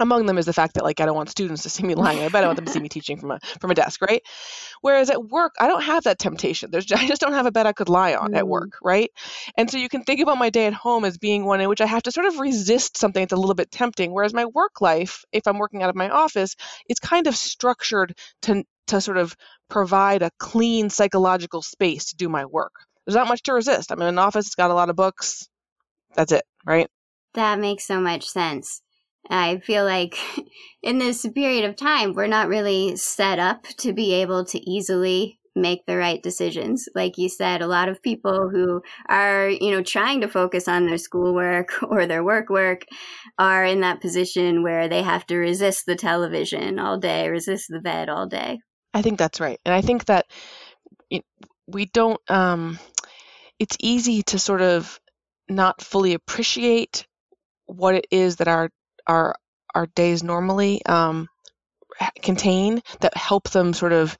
Among 0.00 0.26
them 0.26 0.38
is 0.38 0.46
the 0.46 0.52
fact 0.52 0.74
that 0.74 0.84
like 0.84 1.00
I 1.00 1.06
don't 1.06 1.16
want 1.16 1.28
students 1.28 1.64
to 1.64 1.70
see 1.70 1.82
me 1.82 1.96
lying 1.96 2.18
in 2.18 2.22
my 2.22 2.28
bed. 2.28 2.44
I 2.44 2.46
want 2.46 2.54
them 2.54 2.66
to 2.66 2.70
see 2.70 2.78
me 2.78 2.88
teaching 2.88 3.18
from 3.18 3.32
a 3.32 3.40
from 3.60 3.72
a 3.72 3.74
desk, 3.74 4.00
right? 4.00 4.22
Whereas 4.80 5.10
at 5.10 5.28
work, 5.28 5.56
I 5.58 5.66
don't 5.66 5.82
have 5.82 6.04
that 6.04 6.20
temptation. 6.20 6.70
There's 6.70 6.90
I 6.92 7.04
just 7.08 7.20
don't 7.20 7.32
have 7.32 7.46
a 7.46 7.50
bed 7.50 7.66
I 7.66 7.72
could 7.72 7.88
lie 7.88 8.14
on 8.14 8.30
mm. 8.30 8.36
at 8.36 8.46
work, 8.46 8.78
right? 8.80 9.10
And 9.56 9.68
so 9.68 9.76
you 9.76 9.88
can 9.88 10.04
think 10.04 10.20
about 10.20 10.38
my 10.38 10.50
day 10.50 10.66
at 10.66 10.72
home 10.72 11.04
as 11.04 11.18
being 11.18 11.44
one 11.44 11.60
in 11.60 11.68
which 11.68 11.80
I 11.80 11.86
have 11.86 12.04
to 12.04 12.12
sort 12.12 12.26
of 12.26 12.38
resist 12.38 12.96
something 12.96 13.22
that's 13.22 13.32
a 13.32 13.36
little 13.36 13.56
bit 13.56 13.72
tempting. 13.72 14.12
Whereas 14.12 14.32
my 14.32 14.44
work 14.44 14.80
life, 14.80 15.24
if 15.32 15.48
I'm 15.48 15.58
working 15.58 15.82
out 15.82 15.90
of 15.90 15.96
my 15.96 16.10
office, 16.10 16.54
it's 16.88 17.00
kind 17.00 17.26
of 17.26 17.34
structured 17.34 18.16
to 18.42 18.62
to 18.88 19.00
sort 19.00 19.18
of 19.18 19.36
provide 19.68 20.22
a 20.22 20.30
clean 20.38 20.90
psychological 20.90 21.62
space 21.62 22.06
to 22.06 22.16
do 22.16 22.28
my 22.28 22.44
work. 22.44 22.72
There's 23.06 23.16
not 23.16 23.28
much 23.28 23.42
to 23.44 23.54
resist. 23.54 23.90
I'm 23.90 24.00
in 24.02 24.08
an 24.08 24.18
office, 24.18 24.46
it's 24.46 24.54
got 24.54 24.70
a 24.70 24.74
lot 24.74 24.90
of 24.90 24.96
books. 24.96 25.48
That's 26.14 26.32
it, 26.32 26.44
right? 26.66 26.88
That 27.34 27.58
makes 27.58 27.86
so 27.86 28.00
much 28.00 28.28
sense. 28.28 28.82
I 29.30 29.58
feel 29.58 29.84
like 29.84 30.16
in 30.82 30.98
this 30.98 31.26
period 31.34 31.64
of 31.64 31.76
time, 31.76 32.14
we're 32.14 32.26
not 32.26 32.48
really 32.48 32.96
set 32.96 33.38
up 33.38 33.64
to 33.78 33.92
be 33.92 34.12
able 34.14 34.44
to 34.46 34.70
easily 34.70 35.38
make 35.54 35.84
the 35.86 35.96
right 35.96 36.22
decisions. 36.22 36.88
Like 36.94 37.18
you 37.18 37.28
said, 37.28 37.60
a 37.60 37.66
lot 37.66 37.88
of 37.88 38.02
people 38.02 38.48
who 38.48 38.80
are, 39.08 39.48
you 39.48 39.70
know, 39.70 39.82
trying 39.82 40.20
to 40.20 40.28
focus 40.28 40.68
on 40.68 40.86
their 40.86 40.98
schoolwork 40.98 41.82
or 41.82 42.06
their 42.06 42.24
work 42.24 42.48
work 42.48 42.84
are 43.38 43.64
in 43.64 43.80
that 43.80 44.00
position 44.00 44.62
where 44.62 44.88
they 44.88 45.02
have 45.02 45.26
to 45.26 45.36
resist 45.36 45.84
the 45.86 45.96
television 45.96 46.78
all 46.78 46.98
day, 46.98 47.28
resist 47.28 47.66
the 47.68 47.80
bed 47.80 48.08
all 48.08 48.26
day. 48.26 48.58
I 48.94 49.02
think 49.02 49.18
that's 49.18 49.40
right. 49.40 49.58
And 49.64 49.74
I 49.74 49.80
think 49.80 50.06
that 50.06 50.26
we 51.66 51.86
don't, 51.86 52.20
um, 52.30 52.78
it's 53.58 53.76
easy 53.80 54.22
to 54.24 54.38
sort 54.38 54.62
of 54.62 54.98
not 55.48 55.80
fully 55.82 56.14
appreciate 56.14 57.06
what 57.66 57.94
it 57.94 58.06
is 58.10 58.36
that 58.36 58.48
our, 58.48 58.70
our, 59.06 59.34
our 59.74 59.86
days 59.86 60.22
normally 60.22 60.84
um, 60.86 61.28
contain 62.22 62.80
that 63.00 63.16
help 63.16 63.50
them 63.50 63.72
sort 63.72 63.92
of 63.92 64.16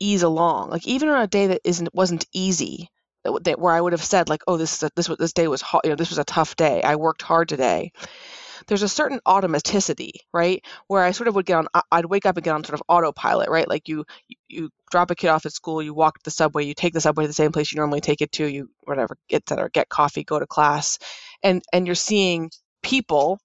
ease 0.00 0.22
along. 0.22 0.70
Like 0.70 0.86
even 0.86 1.08
on 1.08 1.22
a 1.22 1.26
day 1.26 1.48
that 1.48 1.60
isn't 1.64 1.94
wasn't 1.94 2.26
easy, 2.32 2.90
that, 3.24 3.44
that 3.44 3.58
where 3.58 3.72
I 3.72 3.80
would 3.80 3.92
have 3.92 4.04
said 4.04 4.28
like, 4.28 4.42
oh, 4.46 4.56
this 4.56 4.76
is 4.76 4.82
a, 4.84 4.90
this 4.94 5.08
this 5.18 5.32
day 5.32 5.48
was 5.48 5.62
hot, 5.62 5.82
you 5.84 5.90
know, 5.90 5.96
this 5.96 6.10
was 6.10 6.18
a 6.18 6.24
tough 6.24 6.56
day. 6.56 6.82
I 6.82 6.96
worked 6.96 7.22
hard 7.22 7.48
today. 7.48 7.92
There's 8.68 8.82
a 8.82 8.88
certain 8.88 9.20
automaticity, 9.26 10.12
right? 10.32 10.64
Where 10.86 11.02
I 11.02 11.10
sort 11.10 11.28
of 11.28 11.34
would 11.34 11.46
get 11.46 11.56
on, 11.56 11.66
I'd 11.90 12.04
wake 12.04 12.26
up 12.26 12.36
and 12.36 12.44
get 12.44 12.54
on 12.54 12.64
sort 12.64 12.74
of 12.74 12.82
autopilot, 12.88 13.48
right? 13.48 13.68
Like 13.68 13.88
you, 13.88 14.04
you 14.48 14.70
drop 14.90 15.10
a 15.10 15.14
kid 15.14 15.28
off 15.28 15.46
at 15.46 15.52
school, 15.52 15.82
you 15.82 15.94
walk 15.94 16.22
the 16.22 16.30
subway, 16.30 16.64
you 16.64 16.74
take 16.74 16.92
the 16.92 17.00
subway 17.00 17.24
to 17.24 17.28
the 17.28 17.34
same 17.34 17.52
place 17.52 17.72
you 17.72 17.76
normally 17.76 18.00
take 18.00 18.20
it 18.20 18.32
to, 18.32 18.46
you 18.46 18.68
whatever, 18.84 19.16
get 19.28 19.46
there, 19.46 19.68
get 19.70 19.88
coffee, 19.88 20.24
go 20.24 20.38
to 20.38 20.46
class, 20.46 20.98
and 21.42 21.62
and 21.72 21.86
you're 21.86 21.94
seeing 21.94 22.50
people 22.82 23.38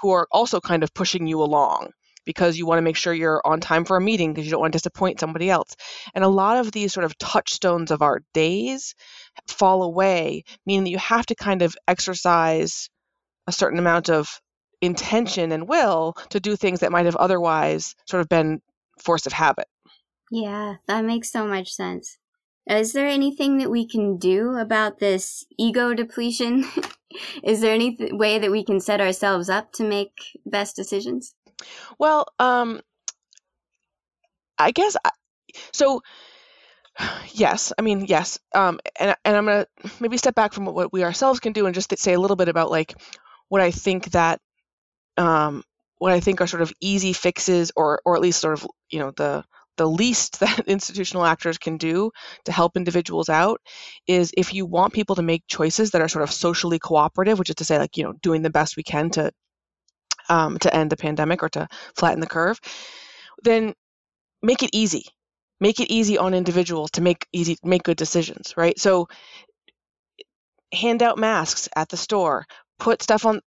who 0.00 0.10
are 0.10 0.28
also 0.30 0.60
kind 0.60 0.82
of 0.82 0.94
pushing 0.94 1.26
you 1.26 1.42
along 1.42 1.90
because 2.24 2.56
you 2.56 2.66
want 2.66 2.78
to 2.78 2.82
make 2.82 2.96
sure 2.96 3.12
you're 3.12 3.40
on 3.44 3.60
time 3.60 3.84
for 3.84 3.96
a 3.96 4.00
meeting 4.00 4.32
because 4.32 4.46
you 4.46 4.50
don't 4.50 4.60
want 4.60 4.72
to 4.72 4.78
disappoint 4.78 5.20
somebody 5.20 5.50
else. 5.50 5.74
And 6.14 6.22
a 6.22 6.28
lot 6.28 6.58
of 6.58 6.70
these 6.70 6.92
sort 6.92 7.04
of 7.04 7.16
touchstones 7.18 7.90
of 7.90 8.02
our 8.02 8.20
days 8.34 8.94
fall 9.48 9.82
away, 9.82 10.44
meaning 10.66 10.84
that 10.84 10.90
you 10.90 10.98
have 10.98 11.26
to 11.26 11.34
kind 11.34 11.62
of 11.62 11.74
exercise 11.88 12.88
a 13.46 13.52
certain 13.52 13.78
amount 13.78 14.10
of 14.10 14.40
intention 14.80 15.52
and 15.52 15.68
will 15.68 16.14
to 16.30 16.40
do 16.40 16.56
things 16.56 16.80
that 16.80 16.92
might 16.92 17.06
have 17.06 17.16
otherwise 17.16 17.94
sort 18.06 18.20
of 18.20 18.28
been 18.28 18.60
force 18.98 19.26
of 19.26 19.32
habit. 19.32 19.66
Yeah, 20.30 20.76
that 20.86 21.04
makes 21.04 21.30
so 21.30 21.46
much 21.46 21.72
sense. 21.72 22.18
Is 22.66 22.92
there 22.92 23.08
anything 23.08 23.58
that 23.58 23.70
we 23.70 23.86
can 23.86 24.16
do 24.16 24.56
about 24.56 24.98
this 24.98 25.44
ego 25.58 25.94
depletion? 25.94 26.64
Is 27.42 27.60
there 27.60 27.74
any 27.74 27.96
th- 27.96 28.12
way 28.12 28.38
that 28.38 28.50
we 28.50 28.64
can 28.64 28.78
set 28.78 29.00
ourselves 29.00 29.50
up 29.50 29.72
to 29.72 29.84
make 29.84 30.12
best 30.46 30.76
decisions? 30.76 31.34
Well, 31.98 32.26
um, 32.38 32.80
I 34.58 34.70
guess 34.70 34.96
I, 35.04 35.10
so. 35.72 36.02
Yes, 37.32 37.72
I 37.78 37.82
mean 37.82 38.04
yes, 38.06 38.40
um, 38.54 38.78
and 38.98 39.16
and 39.24 39.36
I'm 39.36 39.46
gonna 39.46 39.66
maybe 40.00 40.18
step 40.18 40.34
back 40.34 40.52
from 40.52 40.66
what 40.66 40.92
we 40.92 41.02
ourselves 41.02 41.40
can 41.40 41.52
do 41.52 41.64
and 41.64 41.74
just 41.74 41.96
say 41.96 42.12
a 42.12 42.20
little 42.20 42.36
bit 42.36 42.48
about 42.48 42.70
like 42.70 42.94
what 43.48 43.62
I 43.62 43.70
think 43.70 44.10
that 44.10 44.40
um, 45.16 45.62
what 45.98 46.12
I 46.12 46.20
think 46.20 46.40
are 46.40 46.46
sort 46.46 46.62
of 46.62 46.72
easy 46.80 47.12
fixes, 47.12 47.72
or 47.76 48.00
or 48.04 48.16
at 48.16 48.22
least 48.22 48.40
sort 48.40 48.54
of 48.54 48.66
you 48.90 48.98
know 48.98 49.12
the 49.16 49.44
the 49.76 49.86
least 49.86 50.40
that 50.40 50.60
institutional 50.66 51.24
actors 51.24 51.58
can 51.58 51.76
do 51.76 52.10
to 52.44 52.52
help 52.52 52.76
individuals 52.76 53.28
out 53.28 53.60
is 54.06 54.32
if 54.36 54.54
you 54.54 54.66
want 54.66 54.92
people 54.92 55.16
to 55.16 55.22
make 55.22 55.42
choices 55.48 55.90
that 55.90 56.02
are 56.02 56.08
sort 56.08 56.22
of 56.22 56.32
socially 56.32 56.78
cooperative, 56.78 57.38
which 57.38 57.50
is 57.50 57.56
to 57.56 57.64
say 57.64 57.78
like 57.78 57.96
you 57.96 58.04
know 58.04 58.12
doing 58.22 58.42
the 58.42 58.50
best 58.50 58.76
we 58.76 58.82
can 58.82 59.10
to 59.10 59.30
um, 60.28 60.58
to 60.58 60.74
end 60.74 60.90
the 60.90 60.96
pandemic 60.96 61.42
or 61.42 61.48
to 61.50 61.68
flatten 61.96 62.20
the 62.20 62.26
curve, 62.26 62.60
then 63.42 63.74
make 64.42 64.62
it 64.62 64.70
easy. 64.72 65.04
Make 65.60 65.80
it 65.80 65.90
easy 65.90 66.16
on 66.16 66.32
individuals 66.32 66.92
to 66.92 67.02
make 67.02 67.26
easy 67.32 67.58
make 67.62 67.82
good 67.82 67.98
decisions, 67.98 68.54
right? 68.56 68.78
So 68.78 69.08
hand 70.72 71.02
out 71.02 71.18
masks 71.18 71.68
at 71.76 71.88
the 71.88 71.96
store, 71.96 72.46
put 72.78 73.02
stuff 73.02 73.26
on 73.26 73.40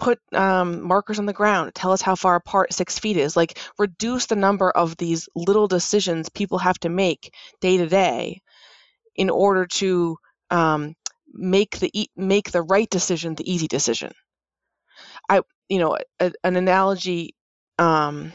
put 0.00 0.18
um, 0.32 0.82
markers 0.82 1.18
on 1.18 1.26
the 1.26 1.32
ground 1.32 1.72
tell 1.74 1.92
us 1.92 2.02
how 2.02 2.14
far 2.14 2.34
apart 2.34 2.72
six 2.72 2.98
feet 2.98 3.16
is 3.16 3.36
like 3.36 3.58
reduce 3.78 4.26
the 4.26 4.36
number 4.36 4.70
of 4.70 4.96
these 4.96 5.28
little 5.36 5.68
decisions 5.68 6.28
people 6.30 6.58
have 6.58 6.78
to 6.78 6.88
make 6.88 7.34
day 7.60 7.76
to 7.76 7.86
day 7.86 8.40
in 9.16 9.30
order 9.30 9.66
to 9.66 10.16
um, 10.50 10.94
make 11.32 11.78
the 11.78 11.92
make 12.16 12.50
the 12.50 12.62
right 12.62 12.88
decision 12.90 13.34
the 13.34 13.50
easy 13.50 13.68
decision. 13.68 14.12
I 15.28 15.42
you 15.68 15.78
know, 15.78 15.96
a, 16.18 16.32
an 16.42 16.56
analogy 16.56 17.34
um, 17.78 18.32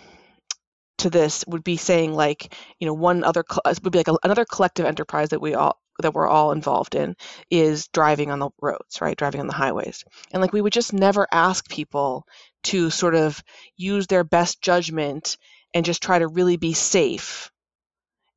to 0.99 1.10
this 1.10 1.43
would 1.47 1.63
be 1.63 1.78
saying 1.78 2.13
like, 2.13 2.54
you 2.80 2.88
know, 2.88 2.93
one 2.93 3.23
other 3.23 3.43
would 3.84 3.91
be 3.91 3.99
like 3.99 4.08
a, 4.08 4.17
another 4.23 4.45
collective 4.45 4.86
enterprise 4.86 5.30
that 5.30 5.41
we 5.41 5.54
all 5.54 5.80
that 6.01 6.13
we're 6.13 6.27
all 6.27 6.51
involved 6.51 6.95
in 6.95 7.15
is 7.49 7.88
driving 7.88 8.31
on 8.31 8.39
the 8.39 8.49
roads, 8.62 9.01
right? 9.01 9.17
Driving 9.17 9.41
on 9.41 9.47
the 9.47 9.53
highways. 9.53 10.03
And 10.31 10.41
like 10.41 10.53
we 10.53 10.62
would 10.62 10.73
just 10.73 10.93
never 10.93 11.27
ask 11.31 11.67
people 11.69 12.25
to 12.63 12.89
sort 12.89 13.15
of 13.15 13.41
use 13.77 14.08
their 14.08 14.23
best 14.23 14.62
judgment 14.62 15.38
and 15.73 15.86
just 15.86 16.01
try 16.01 16.19
to 16.19 16.27
really 16.27 16.58
be 16.58 16.73
safe 16.73 17.51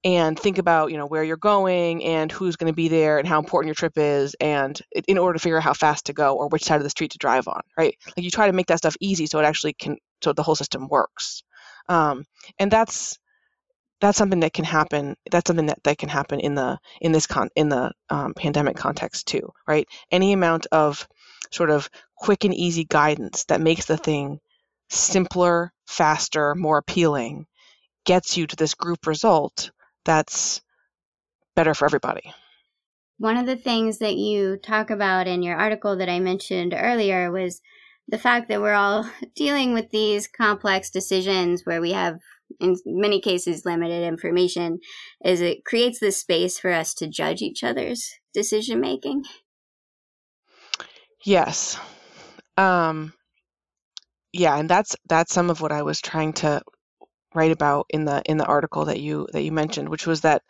and 0.05 0.39
think 0.39 0.59
about 0.59 0.93
you 0.93 0.97
know 0.97 1.07
where 1.07 1.25
you're 1.25 1.37
going 1.37 2.05
and 2.05 2.31
who's 2.31 2.57
going 2.57 2.71
to 2.71 2.77
be 2.77 2.89
there 2.89 3.19
and 3.19 3.27
how 3.27 3.39
important 3.39 3.69
your 3.69 3.75
trip 3.75 3.95
is 3.97 4.35
and 4.41 4.81
in 5.09 5.19
order 5.19 5.33
to 5.37 5.43
figure 5.43 5.57
out 5.57 5.65
how 5.65 5.73
fast 5.73 6.07
to 6.07 6.13
go 6.13 6.37
or 6.37 6.49
which 6.49 6.63
side 6.63 6.77
of 6.77 6.85
the 6.85 6.91
street 6.91 7.11
to 7.11 7.19
drive 7.19 7.49
on 7.49 7.61
right 7.77 7.97
like 8.17 8.25
you 8.25 8.31
try 8.31 8.47
to 8.47 8.53
make 8.53 8.67
that 8.67 8.79
stuff 8.79 8.97
easy 9.01 9.27
so 9.27 9.41
it 9.41 9.45
actually 9.45 9.73
can 9.73 9.97
so 10.23 10.33
the 10.33 10.43
whole 10.43 10.55
system 10.55 10.87
works 10.89 11.43
um, 11.89 12.25
and 12.59 12.71
that's 12.71 13.19
that's 14.01 14.19
something 14.19 14.41
that 14.41 14.53
can 14.53 14.65
happen 14.65 15.17
that's 15.31 15.49
something 15.49 15.67
that, 15.67 15.83
that 15.85 15.99
can 15.99 16.09
happen 16.09 16.41
in 16.41 16.55
the 16.55 16.79
in 17.01 17.13
this 17.13 17.27
con 17.27 17.49
in 17.57 17.69
the 17.69 17.91
um, 18.11 18.35
pandemic 18.35 18.77
context 18.77 19.27
too 19.27 19.53
right 19.67 19.89
any 20.11 20.33
amount 20.33 20.67
of 20.73 21.07
sort 21.51 21.71
of 21.71 21.89
quick 22.17 22.45
and 22.45 22.55
easy 22.55 22.85
guidance 22.85 23.45
that 23.45 23.61
makes 23.61 23.87
the 23.87 23.97
thing 23.97 24.41
simpler 24.91 25.73
faster 25.87 26.55
more 26.55 26.79
appealing 26.79 27.47
gets 28.05 28.37
you 28.37 28.47
to 28.47 28.57
this 28.57 28.75
group 28.75 29.07
result 29.07 29.71
that's 30.05 30.63
better 31.55 31.75
for 31.75 31.85
everybody. 31.85 32.33
One 33.19 33.37
of 33.37 33.47
the 33.47 33.57
things 33.57 33.99
that 33.99 34.17
you 34.17 34.57
talk 34.57 34.91
about 34.91 35.27
in 35.27 35.43
your 35.43 35.57
article 35.57 35.97
that 35.97 36.09
I 36.09 36.21
mentioned 36.21 36.75
earlier 36.77 37.31
was 37.31 37.61
the 38.09 38.19
fact 38.19 38.49
that 38.49 38.61
we're 38.61 38.75
all 38.75 39.09
dealing 39.37 39.73
with 39.73 39.91
these 39.91 40.27
complex 40.27 40.91
decisions 40.91 41.63
where 41.65 41.81
we 41.81 41.93
have 41.93 42.19
in 42.61 42.77
many 42.87 43.21
cases 43.21 43.67
limited 43.67 44.03
information 44.03 44.79
is 45.25 45.41
it 45.41 45.65
creates 45.65 46.01
this 46.01 46.19
space 46.19 46.59
for 46.59 46.73
us 46.73 46.95
to 46.95 47.07
judge 47.07 47.43
each 47.43 47.63
other's 47.63 48.11
decision 48.33 48.81
making 48.81 49.23
yes. 51.25 51.79
Um 52.57 53.13
yeah 54.33 54.57
and 54.57 54.69
that's 54.69 54.95
that's 55.09 55.33
some 55.33 55.49
of 55.49 55.63
what 55.63 55.73
i 55.73 55.83
was 55.83 56.03
trying 56.03 56.35
to 56.35 56.61
write 57.35 57.53
about 57.53 57.87
in 57.91 58.05
the 58.05 58.23
in 58.25 58.37
the 58.37 58.45
article 58.45 58.87
that 58.87 59.01
you 59.01 59.27
that 59.33 59.43
you 59.43 59.53
mentioned, 59.53 59.89
which 59.89 60.07
was 60.07 60.23
that 60.23 60.43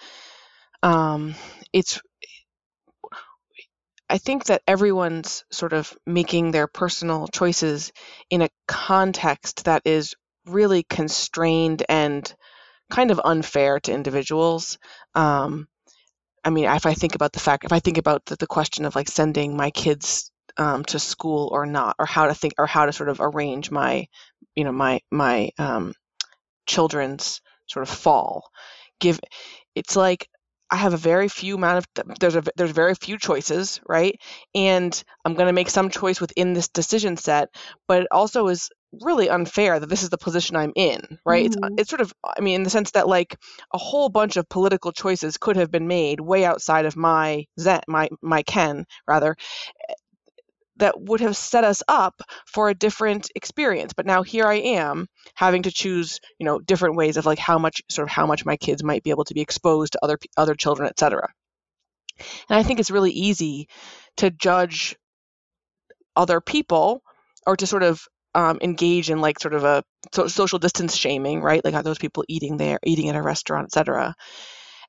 um, 0.83 1.35
it's 1.73 2.01
I 4.11 4.19
think 4.19 4.45
that 4.45 4.63
everyone's 4.67 5.45
sort 5.51 5.73
of 5.73 5.97
making 6.07 6.51
their 6.51 6.67
personal 6.67 7.29
choices 7.29 7.93
in 8.31 8.43
a 8.43 8.51
context 8.67 9.65
that 9.65 9.83
is 9.85 10.15
really 10.47 10.83
constrained 10.83 11.85
and 11.89 12.35
kind 12.91 13.11
of 13.11 13.21
unfair 13.23 13.81
to 13.81 13.93
individuals. 13.93 14.79
Um, 15.15 15.69
I 16.45 16.51
mean, 16.51 16.65
if 16.65 16.87
I 16.87 16.95
think 16.95 17.15
about 17.15 17.33
the 17.33 17.41
fact, 17.41 17.65
if 17.65 17.73
I 17.73 17.81
think 17.81 17.99
about 17.99 18.25
the, 18.25 18.37
the 18.37 18.47
question 18.47 18.85
of 18.87 18.97
like 18.97 19.09
sending 19.09 19.57
my 19.57 19.71
kids 19.71 20.31
um, 20.57 20.85
to 20.85 20.99
school 20.99 21.51
or 21.53 21.67
not, 21.67 21.97
or 21.99 22.07
how 22.07 22.27
to 22.27 22.35
think, 22.35 22.55
or 22.59 22.67
how 22.67 22.87
to 22.87 22.93
sort 22.93 23.11
of 23.11 23.21
arrange 23.21 23.71
my, 23.71 24.07
you 24.55 24.65
know, 24.65 24.73
my 24.73 25.01
my 25.11 25.51
um, 25.59 25.93
children's 26.67 27.41
sort 27.67 27.87
of 27.87 27.95
fall. 27.95 28.45
Give 29.01 29.21
it's 29.75 29.97
like 29.97 30.29
I 30.71 30.77
have 30.77 30.95
a 30.95 30.99
very 30.99 31.29
few 31.29 31.55
amount 31.55 31.79
of 31.79 32.19
there's 32.21 32.37
a 32.37 32.43
there's 32.57 32.71
very 32.71 32.95
few 32.95 33.19
choices, 33.19 33.81
right? 33.89 34.21
And 34.55 35.03
I'm 35.25 35.35
going 35.35 35.47
to 35.47 35.53
make 35.53 35.71
some 35.71 35.91
choice 35.91 36.21
within 36.21 36.53
this 36.53 36.69
decision 36.69 37.17
set, 37.17 37.49
but 37.87 38.03
it 38.03 38.09
also 38.11 38.49
is 38.49 38.71
really 39.03 39.29
unfair 39.29 39.79
that 39.79 39.89
this 39.89 40.03
is 40.03 40.11
the 40.11 40.19
position 40.19 40.57
I'm 40.57 40.73
in, 40.75 41.19
right? 41.25 41.51
Mm-hmm. 41.51 41.73
It's 41.73 41.83
it's 41.83 41.91
sort 41.91 42.01
of 42.01 42.13
I 42.25 42.41
mean 42.41 42.57
in 42.57 42.63
the 42.63 42.71
sense 42.71 42.91
that 42.93 43.09
like 43.09 43.37
a 43.73 43.79
whole 43.79 44.09
bunch 44.09 44.37
of 44.37 44.49
political 44.49 44.93
choices 44.93 45.39
could 45.39 45.57
have 45.57 45.71
been 45.71 45.89
made 45.89 46.21
way 46.21 46.45
outside 46.45 46.87
of 46.87 46.97
my 46.97 47.47
zen, 47.59 47.81
my 47.87 48.09
my 48.23 48.43
ken 48.43 48.87
rather 49.07 49.37
that 50.79 51.01
would 51.01 51.21
have 51.21 51.37
set 51.37 51.65
us 51.65 51.83
up 51.89 52.23
for 52.47 52.69
a 52.69 52.75
different 52.75 53.31
experience. 53.35 53.93
But 53.93 54.07
now 54.07 54.23
here 54.23 54.47
i 54.47 54.55
am 54.55 55.07
having 55.35 55.63
to 55.63 55.71
choose 55.71 56.21
you 56.39 56.47
know 56.47 56.59
different 56.59 56.97
ways 56.97 57.17
of 57.17 57.27
like 57.27 57.39
how 57.39 57.59
much 57.59 57.83
sort 57.89 58.09
of 58.09 58.13
how 58.13 58.27
much 58.27 58.45
my 58.45 58.57
kids 58.57 58.83
might 58.83 59.03
be 59.03 59.11
able 59.11 59.25
to 59.25 59.35
be 59.35 59.41
exposed 59.41 59.93
to 59.93 60.05
other 60.05 60.19
other 60.37 60.55
children 60.55 60.89
etc 60.89 61.29
and 62.49 62.59
i 62.59 62.63
think 62.63 62.81
it's 62.81 62.91
really 62.91 63.13
easy 63.13 63.69
to 64.17 64.31
judge 64.31 64.97
other 66.17 66.41
people 66.41 67.03
or 67.47 67.57
to 67.57 67.67
sort 67.67 67.83
of 67.83 68.03
um, 68.35 68.59
engage 68.61 69.11
in 69.11 69.21
like 69.21 69.41
sort 69.41 69.55
of 69.55 69.65
a 69.65 69.83
so 70.13 70.27
social 70.29 70.59
distance 70.59 70.95
shaming 70.95 71.41
right? 71.41 71.65
Like 71.65 71.75
are 71.75 71.83
those 71.83 71.99
people 71.99 72.25
eating 72.29 72.57
there 72.57 72.79
eating 72.85 73.09
at 73.09 73.17
a 73.17 73.23
restaurant 73.23 73.67
etc 73.67 74.15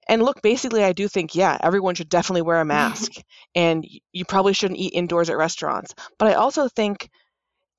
and 0.10 0.24
look, 0.24 0.42
basically, 0.42 0.84
I 0.84 0.92
do 0.92 1.08
think, 1.08 1.36
yeah, 1.36 1.56
everyone 1.62 1.94
should 1.94 2.10
definitely 2.10 2.42
wear 2.42 2.60
a 2.60 2.66
mask, 2.66 3.12
and 3.54 3.86
you 4.12 4.26
probably 4.26 4.54
shouldn't 4.54 4.80
eat 4.80 4.94
indoors 4.94 5.30
at 5.30 5.38
restaurants. 5.38 5.94
But 6.18 6.30
I 6.30 6.34
also 6.34 6.68
think, 6.68 7.10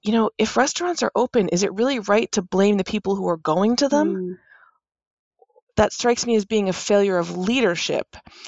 you 0.02 0.12
know, 0.12 0.30
if 0.38 0.56
restaurants 0.56 1.02
are 1.02 1.10
open, 1.16 1.48
is 1.48 1.64
it 1.64 1.74
really 1.74 1.98
right 1.98 2.30
to 2.32 2.42
blame 2.42 2.76
the 2.76 2.84
people 2.84 3.16
who 3.16 3.28
are 3.28 3.36
going 3.36 3.74
to 3.76 3.88
them? 3.88 4.14
Mm. 4.14 4.38
That 5.76 5.92
strikes 5.92 6.24
me 6.24 6.36
as 6.36 6.44
being 6.44 6.68
a 6.68 6.72
failure 6.72 7.18
of 7.18 7.36
leadership. 7.36 8.06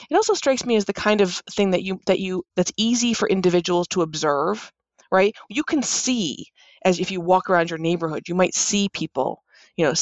It 0.09 0.15
also 0.15 0.35
strikes 0.35 0.65
me 0.65 0.77
as 0.77 0.85
the 0.85 0.93
kind 0.93 1.21
of 1.21 1.43
thing 1.51 1.71
that 1.71 1.83
you 1.83 1.99
that 2.07 2.21
you 2.21 2.45
that's 2.55 2.73
easy 2.77 3.15
for 3.15 3.29
individuals 3.29 3.89
to 3.89 4.03
observe, 4.03 4.71
right? 5.11 5.35
You 5.49 5.65
can 5.65 5.83
see 5.83 6.47
as 6.85 7.01
if 7.01 7.11
you 7.11 7.21
walk 7.21 7.51
around 7.51 7.71
your 7.71 7.81
neighborhood, 7.81 8.29
you 8.29 8.37
might 8.37 8.55
see 8.55 8.89
people 8.89 9.43
you 9.77 9.87
know 9.87 9.95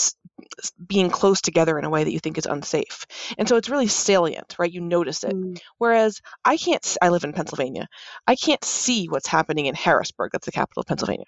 being 0.86 1.10
close 1.10 1.40
together 1.40 1.78
in 1.78 1.84
a 1.84 1.90
way 1.90 2.04
that 2.04 2.12
you 2.12 2.18
think 2.18 2.38
is 2.38 2.46
unsafe. 2.46 3.06
And 3.38 3.48
so 3.48 3.56
it's 3.56 3.68
really 3.70 3.88
salient 3.88 4.56
right? 4.58 4.72
You 4.72 4.80
notice 4.80 5.24
it. 5.24 5.32
Mm. 5.34 5.58
whereas 5.78 6.20
i 6.44 6.56
can't 6.56 6.96
i 7.02 7.08
live 7.10 7.24
in 7.24 7.32
pennsylvania. 7.32 7.88
I 8.26 8.36
can't 8.36 8.64
see 8.64 9.06
what's 9.06 9.28
happening 9.28 9.66
in 9.66 9.74
harrisburg 9.74 10.30
that's 10.32 10.46
the 10.46 10.52
capital 10.52 10.80
of 10.82 10.86
pennsylvania 10.86 11.26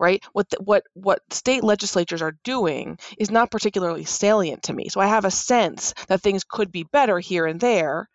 right? 0.00 0.22
What 0.32 0.50
the, 0.50 0.58
what 0.64 0.84
what 0.94 1.20
state 1.30 1.64
legislatures 1.64 2.22
are 2.22 2.34
doing 2.44 2.98
is 3.18 3.30
not 3.30 3.50
particularly 3.50 4.04
salient 4.04 4.64
to 4.64 4.72
me. 4.72 4.88
So 4.88 5.00
i 5.00 5.06
have 5.06 5.24
a 5.24 5.30
sense 5.30 5.94
that 6.08 6.20
things 6.22 6.44
could 6.44 6.72
be 6.72 6.84
better 6.92 7.18
here 7.20 7.46
and 7.46 7.60
there 7.60 8.08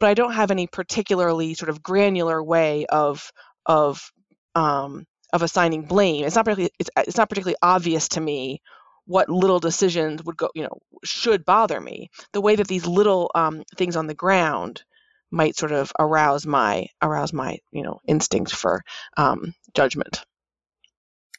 but 0.00 0.08
i 0.08 0.14
don't 0.14 0.34
have 0.34 0.50
any 0.50 0.66
particularly 0.66 1.54
sort 1.54 1.70
of 1.70 1.82
granular 1.82 2.42
way 2.42 2.86
of 2.86 3.30
of 3.66 4.10
um, 4.54 5.06
of 5.32 5.42
assigning 5.42 5.82
blame. 5.82 6.24
It's 6.24 6.36
not 6.36 6.44
particularly 6.44 6.72
it's, 6.78 6.90
it's 6.96 7.16
not 7.16 7.28
particularly 7.28 7.56
obvious 7.62 8.08
to 8.08 8.20
me 8.20 8.60
what 9.04 9.28
little 9.28 9.58
decisions 9.58 10.22
would 10.24 10.36
go 10.36 10.48
you 10.54 10.62
know 10.62 10.78
should 11.04 11.44
bother 11.44 11.80
me. 11.80 12.10
The 12.32 12.40
way 12.40 12.56
that 12.56 12.68
these 12.68 12.86
little 12.86 13.30
um, 13.34 13.64
things 13.76 13.96
on 13.96 14.06
the 14.06 14.14
ground 14.14 14.84
might 15.30 15.56
sort 15.56 15.72
of 15.72 15.92
arouse 15.98 16.46
my 16.46 16.86
arouse 17.00 17.32
my 17.32 17.58
you 17.70 17.82
know 17.82 18.00
instinct 18.06 18.52
for 18.52 18.82
um, 19.16 19.54
judgment. 19.74 20.24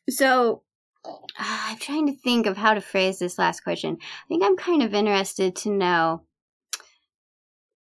So 0.10 0.64
uh, 1.06 1.12
I'm 1.40 1.78
trying 1.78 2.08
to 2.08 2.18
think 2.18 2.46
of 2.46 2.58
how 2.58 2.74
to 2.74 2.82
phrase 2.82 3.20
this 3.20 3.38
last 3.38 3.62
question. 3.62 3.98
I 4.02 4.28
think 4.28 4.44
I'm 4.44 4.58
kind 4.58 4.84
of 4.84 4.94
interested 4.94 5.56
to 5.58 5.70
know 5.70 6.24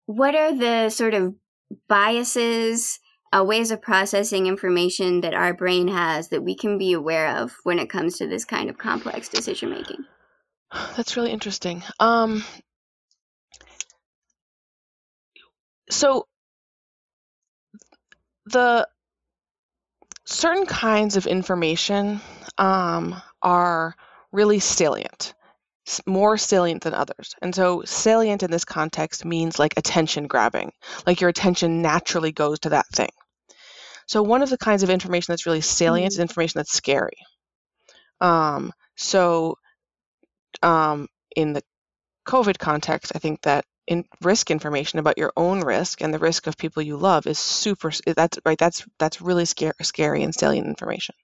what 0.07 0.35
are 0.35 0.55
the 0.55 0.91
sort 0.91 1.15
of 1.15 1.35
biases 1.89 2.99
uh, 3.33 3.45
ways 3.45 3.71
of 3.71 3.81
processing 3.81 4.47
information 4.47 5.21
that 5.21 5.35
our 5.35 5.55
brain 5.55 5.89
has 5.89 6.29
that 6.29 6.43
we 6.43 6.55
can 6.55 6.79
be 6.79 6.93
aware 6.93 7.37
of 7.37 7.57
when 7.65 7.79
it 7.79 7.91
comes 7.91 8.19
to 8.19 8.27
this 8.27 8.45
kind 8.45 8.69
of 8.69 8.79
complex 8.79 9.29
decision 9.29 9.71
making? 9.71 10.05
That's 10.97 11.17
really 11.17 11.31
interesting. 11.31 11.83
Um, 11.99 12.45
so 15.91 16.27
the 18.47 18.89
certain 20.25 20.67
kinds 20.67 21.17
of 21.17 21.27
information 21.27 22.21
um, 22.59 23.21
are 23.43 23.95
really 24.33 24.59
salient 24.59 25.35
more 26.07 26.37
salient 26.37 26.83
than 26.83 26.95
others. 26.95 27.35
And 27.43 27.55
so, 27.55 27.83
salient 27.85 28.43
in 28.43 28.51
this 28.51 28.65
context 28.65 29.25
means 29.25 29.59
like 29.59 29.75
attention 29.77 30.27
grabbing, 30.27 30.73
like 31.07 31.21
your 31.21 31.31
attention 31.31 31.83
naturally 31.83 32.33
goes 32.33 32.61
to 32.61 32.71
that 32.71 32.87
thing. 32.89 33.11
So, 34.11 34.25
one 34.25 34.43
of 34.43 34.51
the 34.51 34.59
kinds 34.59 34.83
of 34.83 34.91
information 34.91 35.31
that's 35.31 35.47
really 35.47 35.61
salient 35.61 36.11
mm-hmm. 36.11 36.17
is 36.17 36.19
information 36.19 36.59
that's 36.59 36.73
scary. 36.73 37.19
Um, 38.21 38.73
so, 38.97 39.57
um, 40.65 41.07
in 41.37 41.53
the 41.53 41.63
COVID 42.27 42.59
context, 42.59 43.13
I 43.15 43.21
think 43.21 43.41
that 43.43 43.65
in 43.87 44.05
risk 44.21 44.51
information 44.51 44.99
about 44.99 45.17
your 45.17 45.33
own 45.37 45.61
risk 45.61 46.01
and 46.01 46.13
the 46.13 46.19
risk 46.19 46.49
of 46.49 46.57
people 46.57 46.83
you 46.83 46.97
love 46.97 47.29
is 47.29 47.39
super. 47.39 47.93
That's 48.05 48.37
right. 48.45 48.59
That's 48.59 48.85
that's 48.99 49.23
really 49.23 49.45
scary, 49.45 49.75
scary 49.83 50.25
and 50.25 50.35
salient 50.35 50.67
information 50.67 51.15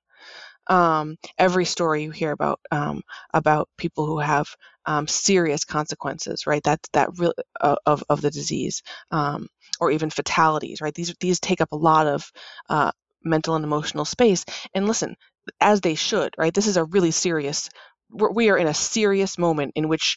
um, 0.68 1.16
every 1.38 1.64
story 1.64 2.02
you 2.02 2.10
hear 2.10 2.32
about 2.32 2.60
um, 2.70 3.02
about 3.32 3.68
people 3.76 4.06
who 4.06 4.18
have 4.18 4.48
um, 4.86 5.06
serious 5.06 5.64
consequences, 5.64 6.46
right? 6.46 6.62
That 6.62 6.80
that 6.92 7.18
real 7.18 7.34
uh, 7.60 7.76
of 7.84 8.04
of 8.08 8.20
the 8.22 8.30
disease, 8.30 8.82
um, 9.10 9.48
or 9.80 9.90
even 9.90 10.10
fatalities, 10.10 10.80
right? 10.80 10.94
These 10.94 11.14
these 11.20 11.40
take 11.40 11.60
up 11.60 11.72
a 11.72 11.76
lot 11.76 12.06
of 12.06 12.30
uh, 12.68 12.92
mental 13.24 13.54
and 13.56 13.64
emotional 13.64 14.04
space. 14.04 14.44
And 14.74 14.86
listen, 14.86 15.16
as 15.60 15.80
they 15.80 15.94
should, 15.94 16.34
right? 16.38 16.54
This 16.54 16.66
is 16.66 16.76
a 16.76 16.84
really 16.84 17.10
serious. 17.10 17.68
We're, 18.10 18.30
we 18.30 18.50
are 18.50 18.58
in 18.58 18.68
a 18.68 18.74
serious 18.74 19.38
moment 19.38 19.72
in 19.74 19.88
which 19.88 20.16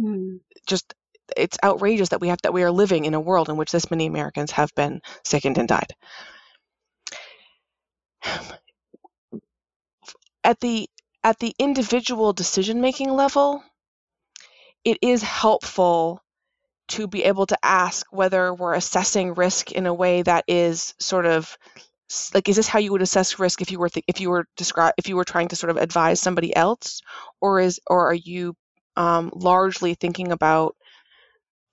mm. 0.00 0.40
just 0.66 0.94
it's 1.36 1.58
outrageous 1.64 2.10
that 2.10 2.20
we 2.20 2.28
have 2.28 2.40
that 2.42 2.52
we 2.52 2.62
are 2.62 2.70
living 2.70 3.04
in 3.06 3.14
a 3.14 3.20
world 3.20 3.48
in 3.48 3.56
which 3.56 3.72
this 3.72 3.90
many 3.90 4.06
Americans 4.06 4.52
have 4.52 4.70
been 4.76 5.00
sickened 5.24 5.58
and 5.58 5.68
died 5.68 5.94
at 10.44 10.60
the 10.60 10.88
at 11.24 11.38
the 11.38 11.54
individual 11.58 12.34
decision 12.34 12.82
making 12.82 13.10
level, 13.10 13.64
it 14.84 14.98
is 15.02 15.22
helpful 15.22 16.20
to 16.88 17.06
be 17.06 17.24
able 17.24 17.46
to 17.46 17.58
ask 17.64 18.06
whether 18.12 18.52
we're 18.54 18.74
assessing 18.74 19.34
risk 19.34 19.72
in 19.72 19.86
a 19.86 19.94
way 19.94 20.22
that 20.22 20.44
is 20.48 20.94
sort 21.00 21.26
of 21.26 21.56
like 22.34 22.48
is 22.48 22.56
this 22.56 22.68
how 22.68 22.78
you 22.78 22.92
would 22.92 23.02
assess 23.02 23.38
risk 23.38 23.62
if 23.62 23.70
you 23.70 23.78
were 23.78 23.88
th- 23.88 24.04
if 24.08 24.20
you 24.20 24.30
were 24.30 24.46
describe 24.56 24.94
if 24.98 25.08
you 25.08 25.16
were 25.16 25.24
trying 25.24 25.48
to 25.48 25.56
sort 25.56 25.70
of 25.70 25.76
advise 25.78 26.20
somebody 26.20 26.54
else 26.54 27.00
or 27.40 27.60
is 27.60 27.80
or 27.88 28.08
are 28.10 28.14
you 28.14 28.54
um, 28.96 29.30
largely 29.34 29.94
thinking 29.94 30.32
about 30.32 30.76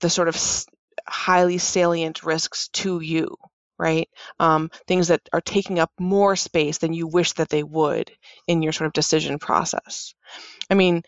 the 0.00 0.10
sort 0.10 0.28
of 0.28 0.36
s- 0.36 0.66
highly 1.08 1.58
salient 1.58 2.22
risks 2.22 2.68
to 2.68 3.00
you 3.00 3.36
right? 3.78 4.08
Um, 4.38 4.70
things 4.86 5.08
that 5.08 5.22
are 5.32 5.40
taking 5.40 5.80
up 5.80 5.90
more 5.98 6.36
space 6.36 6.78
than 6.78 6.92
you 6.92 7.08
wish 7.08 7.32
that 7.32 7.48
they 7.48 7.64
would 7.64 8.12
in 8.46 8.62
your 8.62 8.72
sort 8.72 8.86
of 8.86 8.92
decision 8.92 9.40
process. 9.40 10.14
I 10.70 10.74
mean, 10.74 11.02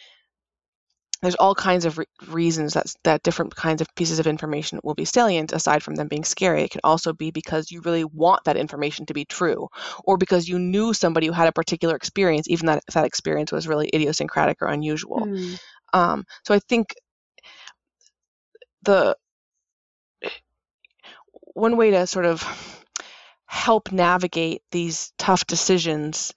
there's 1.25 1.35
all 1.37 1.55
kinds 1.55 1.85
of 1.85 1.99
re- 1.99 2.07
reasons 2.29 2.75
that 2.75 2.93
that 3.05 3.23
different 3.23 3.55
kinds 3.55 3.81
of 3.81 3.95
pieces 3.95 4.19
of 4.19 4.27
information 4.27 4.81
will 4.83 4.95
be 4.95 5.05
salient 5.05 5.53
aside 5.53 5.83
from 5.83 5.95
them 5.95 6.09
being 6.09 6.25
scary 6.25 6.63
it 6.63 6.71
can 6.71 6.81
also 6.85 7.13
be 7.13 7.31
because 7.31 7.71
you 7.71 7.81
really 7.81 8.05
want 8.05 8.45
that 8.45 8.57
information 8.57 9.07
to 9.07 9.15
be 9.15 9.25
true 9.25 9.69
or 10.05 10.17
because 10.17 10.49
you 10.49 10.59
knew 10.59 10.93
somebody 10.93 11.27
who 11.27 11.33
had 11.33 11.49
a 11.49 11.53
particular 11.53 11.97
experience 11.97 12.49
even 12.49 12.67
that 12.67 12.83
that 12.93 13.05
experience 13.05 13.53
was 13.53 13.69
really 13.69 13.89
idiosyncratic 13.95 14.61
or 14.61 14.69
unusual 14.69 15.21
mm. 15.21 15.59
um, 15.93 16.25
so 16.45 16.55
i 16.55 16.59
think 16.69 16.95
the 18.83 19.17
one 21.55 21.77
way 21.77 21.91
to 21.93 22.07
sort 22.07 22.27
of 22.27 22.43
help 23.47 23.93
navigate 23.93 24.63
these 24.73 25.13
tough 25.19 25.47
decisions 25.47 26.35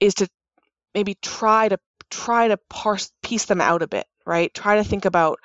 is 0.00 0.14
to 0.14 0.28
maybe 0.94 1.16
try 1.22 1.68
to 1.68 1.78
try 2.12 2.48
to 2.48 2.58
parse 2.70 3.10
piece 3.22 3.46
them 3.46 3.60
out 3.60 3.82
a 3.82 3.88
bit 3.88 4.06
right? 4.26 4.52
Try 4.52 4.76
to 4.76 4.84
think 4.84 5.04
about 5.04 5.38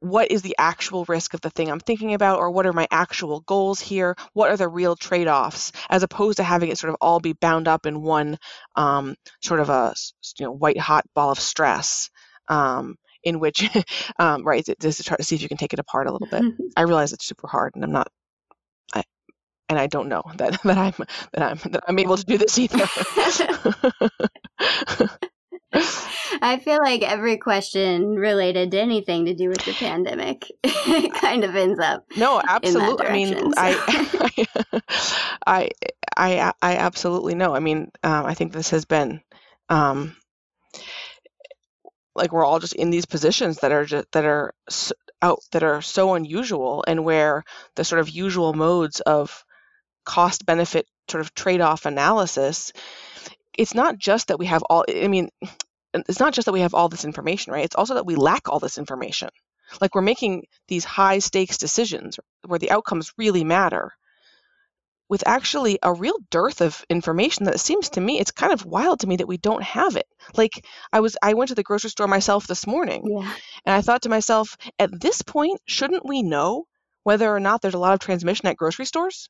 what 0.00 0.30
is 0.30 0.42
the 0.42 0.54
actual 0.58 1.04
risk 1.06 1.34
of 1.34 1.40
the 1.40 1.50
thing 1.50 1.72
i'm 1.72 1.80
thinking 1.80 2.14
about 2.14 2.38
or 2.38 2.52
what 2.52 2.66
are 2.66 2.72
my 2.72 2.86
actual 2.90 3.40
goals 3.40 3.80
here? 3.80 4.14
What 4.32 4.50
are 4.50 4.56
the 4.56 4.68
real 4.68 4.94
trade-offs? 4.94 5.72
As 5.90 6.04
opposed 6.04 6.36
to 6.36 6.44
having 6.44 6.70
it 6.70 6.78
sort 6.78 6.90
of 6.90 6.98
all 7.00 7.18
be 7.18 7.32
bound 7.32 7.66
up 7.66 7.84
in 7.84 8.02
one 8.02 8.38
um, 8.76 9.16
sort 9.42 9.58
of 9.60 9.70
a 9.70 9.94
you 10.38 10.46
know 10.46 10.52
white 10.52 10.78
hot 10.78 11.04
ball 11.14 11.32
of 11.32 11.40
stress 11.40 12.10
um, 12.46 12.96
in 13.24 13.40
which, 13.40 13.68
um, 14.20 14.46
right, 14.46 14.64
just 14.80 14.98
to 14.98 15.04
try 15.04 15.16
to 15.16 15.24
see 15.24 15.34
if 15.34 15.42
you 15.42 15.48
can 15.48 15.56
take 15.56 15.72
it 15.72 15.80
apart 15.80 16.06
a 16.06 16.12
little 16.12 16.28
bit. 16.28 16.44
I 16.76 16.82
realize 16.82 17.12
it's 17.12 17.26
super 17.26 17.48
hard, 17.48 17.74
and 17.74 17.82
I'm 17.82 17.92
not, 17.92 18.08
and 19.68 19.78
I 19.78 19.86
don't 19.86 20.08
know 20.08 20.22
that 20.36 20.60
that 20.62 20.78
I'm 20.78 20.94
that 21.32 21.42
I'm 21.42 21.58
that 21.72 21.84
I'm 21.86 21.98
able 21.98 22.16
to 22.16 22.24
do 22.24 22.38
this 22.38 22.58
either. 22.58 22.88
I 26.40 26.58
feel 26.58 26.78
like 26.78 27.02
every 27.02 27.36
question 27.36 28.14
related 28.14 28.70
to 28.70 28.80
anything 28.80 29.26
to 29.26 29.34
do 29.34 29.48
with 29.48 29.64
the 29.64 29.72
pandemic 29.72 30.50
kind 31.14 31.44
of 31.44 31.54
ends 31.54 31.78
up. 31.78 32.06
No, 32.16 32.40
absolutely. 32.46 33.06
I 33.06 33.12
mean, 33.12 33.52
I, 33.56 34.46
I, 35.46 35.70
I, 36.16 36.52
I, 36.62 36.76
absolutely 36.76 37.34
know. 37.34 37.54
I 37.54 37.60
mean, 37.60 37.90
um, 38.02 38.24
I 38.24 38.34
think 38.34 38.52
this 38.52 38.70
has 38.70 38.86
been 38.86 39.20
um, 39.68 40.16
like 42.14 42.32
we're 42.32 42.44
all 42.44 42.60
just 42.60 42.74
in 42.74 42.90
these 42.90 43.06
positions 43.06 43.58
that 43.58 43.72
are 43.72 43.84
just 43.84 44.10
that 44.12 44.24
are 44.24 44.54
out 45.20 45.40
that 45.52 45.62
are 45.62 45.82
so 45.82 46.14
unusual 46.14 46.84
and 46.86 47.04
where 47.04 47.44
the 47.74 47.84
sort 47.84 48.00
of 48.00 48.10
usual 48.10 48.54
modes 48.54 49.00
of 49.00 49.44
cost 50.16 50.46
benefit 50.46 50.86
sort 51.10 51.20
of 51.20 51.34
trade-off 51.34 51.86
analysis 51.86 52.72
it's 53.62 53.74
not 53.74 53.98
just 53.98 54.28
that 54.28 54.38
we 54.38 54.46
have 54.46 54.62
all 54.70 54.84
i 55.04 55.08
mean 55.08 55.28
it's 55.94 56.20
not 56.20 56.34
just 56.34 56.46
that 56.46 56.52
we 56.52 56.60
have 56.60 56.74
all 56.74 56.88
this 56.88 57.04
information 57.04 57.52
right? 57.52 57.64
It's 57.64 57.76
also 57.76 57.94
that 57.94 58.06
we 58.06 58.14
lack 58.14 58.48
all 58.48 58.60
this 58.60 58.78
information. 58.78 59.30
Like 59.80 59.94
we're 59.94 60.02
making 60.12 60.44
these 60.68 60.84
high 60.84 61.18
stakes 61.18 61.58
decisions 61.58 62.18
where 62.46 62.58
the 62.58 62.70
outcomes 62.70 63.12
really 63.18 63.44
matter 63.44 63.92
with 65.08 65.26
actually 65.26 65.78
a 65.82 65.92
real 65.92 66.18
dearth 66.30 66.60
of 66.60 66.84
information 66.90 67.44
that 67.44 67.54
it 67.54 67.60
seems 67.60 67.88
to 67.90 68.00
me 68.00 68.20
it's 68.20 68.30
kind 68.30 68.52
of 68.52 68.66
wild 68.66 69.00
to 69.00 69.06
me 69.06 69.16
that 69.16 69.28
we 69.28 69.38
don't 69.38 69.62
have 69.62 69.96
it. 69.96 70.06
Like 70.36 70.64
i 70.92 71.00
was 71.00 71.16
i 71.22 71.34
went 71.34 71.48
to 71.48 71.54
the 71.54 71.62
grocery 71.62 71.90
store 71.90 72.08
myself 72.08 72.46
this 72.46 72.66
morning 72.66 73.02
Yeah. 73.06 73.32
and 73.64 73.74
i 73.74 73.80
thought 73.80 74.02
to 74.02 74.08
myself 74.16 74.56
at 74.78 74.90
this 75.00 75.22
point 75.22 75.60
shouldn't 75.66 76.06
we 76.06 76.22
know 76.22 76.66
whether 77.04 77.28
or 77.34 77.40
not 77.40 77.62
there's 77.62 77.74
a 77.74 77.84
lot 77.86 77.94
of 77.94 78.00
transmission 78.00 78.48
at 78.48 78.56
grocery 78.56 78.84
stores 78.84 79.28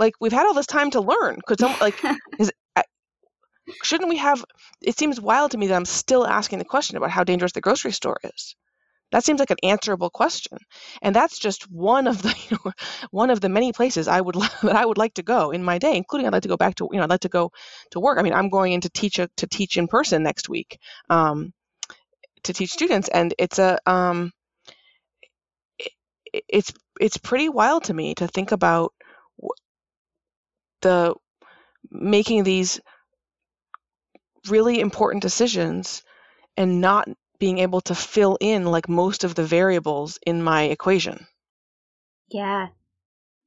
like 0.00 0.14
we've 0.20 0.32
had 0.32 0.46
all 0.46 0.54
this 0.54 0.66
time 0.66 0.90
to 0.92 1.00
learn. 1.00 1.40
Could 1.46 1.60
some 1.60 1.76
like 1.80 1.94
is 2.40 2.52
shouldn't 3.82 4.08
we 4.08 4.16
have 4.16 4.44
it 4.82 4.98
seems 4.98 5.20
wild 5.20 5.52
to 5.52 5.58
me 5.58 5.68
that 5.68 5.76
i'm 5.76 5.84
still 5.84 6.26
asking 6.26 6.58
the 6.58 6.64
question 6.64 6.96
about 6.96 7.10
how 7.10 7.24
dangerous 7.24 7.52
the 7.52 7.60
grocery 7.60 7.92
store 7.92 8.18
is. 8.24 8.56
That 9.12 9.24
seems 9.24 9.40
like 9.40 9.50
an 9.50 9.58
answerable 9.64 10.10
question 10.10 10.58
and 11.02 11.14
that's 11.14 11.38
just 11.38 11.70
one 11.70 12.06
of 12.06 12.22
the 12.22 12.34
you 12.50 12.58
know, 12.64 12.72
one 13.10 13.30
of 13.30 13.40
the 13.40 13.48
many 13.48 13.72
places 13.72 14.08
i 14.08 14.20
would 14.20 14.34
that 14.62 14.76
i 14.76 14.84
would 14.84 14.98
like 14.98 15.14
to 15.14 15.22
go 15.22 15.50
in 15.50 15.62
my 15.64 15.78
day 15.78 15.96
including 15.96 16.26
i'd 16.26 16.32
like 16.32 16.42
to 16.42 16.48
go 16.48 16.56
back 16.56 16.74
to 16.76 16.88
you 16.90 16.98
know 16.98 17.04
i'd 17.04 17.10
like 17.10 17.20
to 17.20 17.28
go 17.28 17.50
to 17.92 18.00
work. 18.00 18.18
I 18.18 18.22
mean 18.22 18.34
i'm 18.34 18.50
going 18.50 18.72
in 18.72 18.80
to 18.82 18.90
teach 18.90 19.18
a, 19.18 19.28
to 19.36 19.46
teach 19.46 19.76
in 19.76 19.88
person 19.88 20.22
next 20.22 20.48
week 20.48 20.78
um, 21.10 21.52
to 22.44 22.52
teach 22.52 22.70
students 22.70 23.08
and 23.08 23.34
it's 23.38 23.58
a 23.58 23.78
um, 23.86 24.32
it, 25.78 26.44
it's 26.48 26.72
it's 27.00 27.16
pretty 27.18 27.48
wild 27.48 27.84
to 27.84 27.94
me 27.94 28.14
to 28.14 28.28
think 28.28 28.52
about 28.52 28.92
the 30.82 31.14
making 31.90 32.44
these 32.44 32.80
really 34.48 34.80
important 34.80 35.22
decisions 35.22 36.02
and 36.56 36.80
not 36.80 37.08
being 37.38 37.58
able 37.58 37.80
to 37.80 37.94
fill 37.94 38.36
in 38.40 38.64
like 38.66 38.88
most 38.88 39.24
of 39.24 39.34
the 39.34 39.44
variables 39.44 40.18
in 40.26 40.42
my 40.42 40.64
equation. 40.64 41.26
Yeah. 42.30 42.68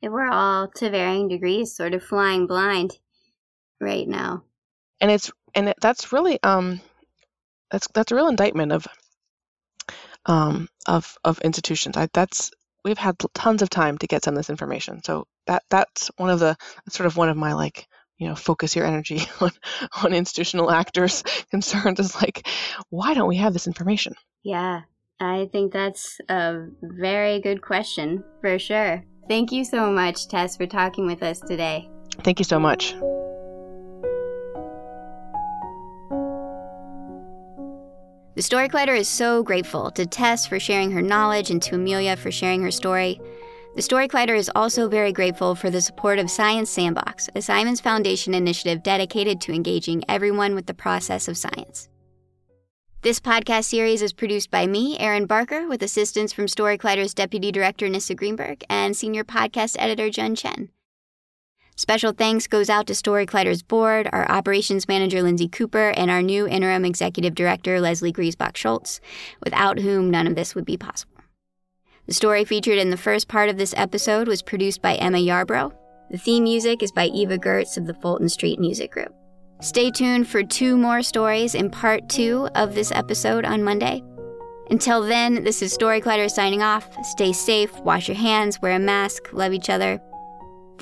We're 0.02 0.30
all, 0.30 0.68
to 0.76 0.90
varying 0.90 1.30
degrees, 1.30 1.76
sort 1.76 1.94
of 1.94 2.04
flying 2.04 2.48
blind 2.48 2.98
right 3.80 4.08
now. 4.08 4.44
And 5.00 5.12
it's 5.12 5.32
and 5.56 5.74
that's 5.80 6.12
really 6.12 6.42
um 6.44 6.82
that's 7.72 7.88
that's 7.94 8.12
a 8.12 8.16
real 8.16 8.28
indictment 8.28 8.72
of 8.72 8.88
um 10.26 10.68
of 10.88 11.18
of 11.24 11.40
institutions. 11.42 11.96
I, 11.96 12.10
that's 12.14 12.52
we've 12.84 12.98
had 12.98 13.16
tons 13.34 13.62
of 13.62 13.70
time 13.70 13.98
to 14.00 14.08
get 14.08 14.24
some 14.24 14.34
of 14.34 14.38
this 14.38 14.50
information. 14.50 15.04
So 15.04 15.26
that 15.48 15.64
that's 15.70 16.12
one 16.18 16.30
of 16.30 16.40
the 16.40 16.58
sort 16.90 17.08
of 17.08 17.18
one 17.18 17.30
of 17.30 17.38
my 17.38 17.54
like 17.54 17.88
you 18.18 18.28
know 18.28 18.36
focus 18.36 18.76
your 18.76 18.86
energy 18.86 19.22
on 19.42 19.52
on 20.04 20.14
institutional 20.14 20.72
actors 20.72 21.24
concerns 21.52 22.00
is 22.00 22.16
like 22.16 22.48
why 22.90 23.14
don't 23.14 23.28
we 23.28 23.38
have 23.38 23.54
this 23.54 23.68
information? 23.68 24.16
Yeah. 24.44 24.82
I 25.20 25.48
think 25.52 25.72
that's 25.72 26.20
a 26.28 26.68
very 26.82 27.40
good 27.40 27.62
question, 27.62 28.24
for 28.42 28.60
sure. 28.60 29.06
Thank 29.30 29.54
you 29.54 29.64
so 29.64 29.90
much, 29.90 30.28
Tess, 30.28 30.58
for 30.58 30.68
talking 30.68 31.06
with 31.06 31.24
us 31.24 31.40
today. 31.40 31.90
Thank 32.24 32.40
you 32.40 32.46
so 32.46 32.60
much. 32.60 32.94
The 38.36 38.42
Story 38.42 38.68
Collider 38.68 38.98
is 38.98 39.08
so 39.08 39.44
grateful 39.44 39.92
to 39.92 40.08
Tess 40.08 40.48
for 40.48 40.60
sharing 40.60 40.90
her 40.90 41.04
knowledge 41.04 41.52
and 41.52 41.62
to 41.62 41.76
Amelia 41.76 42.16
for 42.16 42.32
sharing 42.32 42.64
her 42.64 42.72
story. 42.72 43.22
The 43.76 43.84
Story 43.84 44.08
Collider 44.08 44.36
is 44.36 44.50
also 44.56 44.90
very 44.90 45.12
grateful 45.12 45.54
for 45.54 45.70
the 45.70 45.82
support 45.82 46.18
of 46.18 46.32
Science 46.32 46.72
Sandbox, 46.72 47.30
a 47.36 47.44
Simons 47.44 47.80
Foundation 47.80 48.34
initiative 48.34 48.82
dedicated 48.82 49.40
to 49.42 49.54
engaging 49.54 50.04
everyone 50.10 50.56
with 50.56 50.66
the 50.66 50.74
process 50.74 51.28
of 51.28 51.38
science. 51.38 51.90
This 53.04 53.20
podcast 53.20 53.66
series 53.66 54.02
is 54.02 54.14
produced 54.14 54.50
by 54.50 54.66
me, 54.66 54.98
Erin 54.98 55.28
Barker, 55.28 55.68
with 55.68 55.84
assistance 55.84 56.34
from 56.34 56.48
Story 56.48 56.80
Collider's 56.80 57.14
Deputy 57.14 57.52
Director 57.52 57.88
Nissa 57.88 58.16
Greenberg 58.16 58.64
and 58.68 58.98
Senior 58.98 59.24
Podcast 59.24 59.76
Editor 59.78 60.10
Jun 60.10 60.34
Chen. 60.34 60.70
Special 61.76 62.12
thanks 62.12 62.46
goes 62.46 62.70
out 62.70 62.86
to 62.88 62.96
Story 62.96 63.26
Collider's 63.26 63.64
board, 63.64 64.08
our 64.14 64.30
operations 64.30 64.88
manager 64.88 65.24
Lindsay 65.24 65.48
Cooper, 65.48 65.90
and 65.90 66.12
our 66.12 66.22
new 66.22 66.48
interim 66.48 66.86
executive 66.86 67.34
director 67.34 67.82
Leslie 67.82 68.14
Griesbach 68.14 68.56
Schultz, 68.56 69.02
without 69.44 69.80
whom 69.80 70.12
none 70.12 70.28
of 70.28 70.36
this 70.36 70.54
would 70.54 70.66
be 70.66 70.78
possible. 70.78 71.14
The 72.06 72.14
story 72.14 72.46
featured 72.46 72.78
in 72.78 72.90
the 72.90 72.98
first 72.98 73.28
part 73.28 73.50
of 73.50 73.58
this 73.58 73.74
episode 73.76 74.28
was 74.28 74.42
produced 74.42 74.82
by 74.82 74.96
Emma 74.96 75.18
Yarbrough. 75.18 75.74
The 76.12 76.18
theme 76.18 76.44
music 76.44 76.84
is 76.84 76.92
by 76.92 77.06
Eva 77.08 77.40
Gertz 77.40 77.76
of 77.78 77.88
the 77.88 77.94
Fulton 77.96 78.30
Street 78.30 78.60
Music 78.60 78.92
Group. 78.92 79.14
Stay 79.62 79.90
tuned 79.90 80.28
for 80.28 80.44
two 80.44 80.78
more 80.78 81.02
stories 81.02 81.56
in 81.56 81.72
part 81.72 82.08
two 82.10 82.50
of 82.54 82.76
this 82.76 82.92
episode 82.92 83.46
on 83.46 83.64
Monday. 83.64 84.04
Until 84.70 85.02
then, 85.02 85.44
this 85.44 85.62
is 85.62 85.74
Story 85.74 86.02
Collider 86.02 86.30
signing 86.30 86.62
off. 86.62 86.88
Stay 87.06 87.34
safe, 87.34 87.74
wash 87.80 88.08
your 88.08 88.18
hands, 88.18 88.62
wear 88.62 88.76
a 88.76 88.80
mask, 88.80 89.30
love 89.32 89.54
each 89.54 89.70
other. 89.70 90.00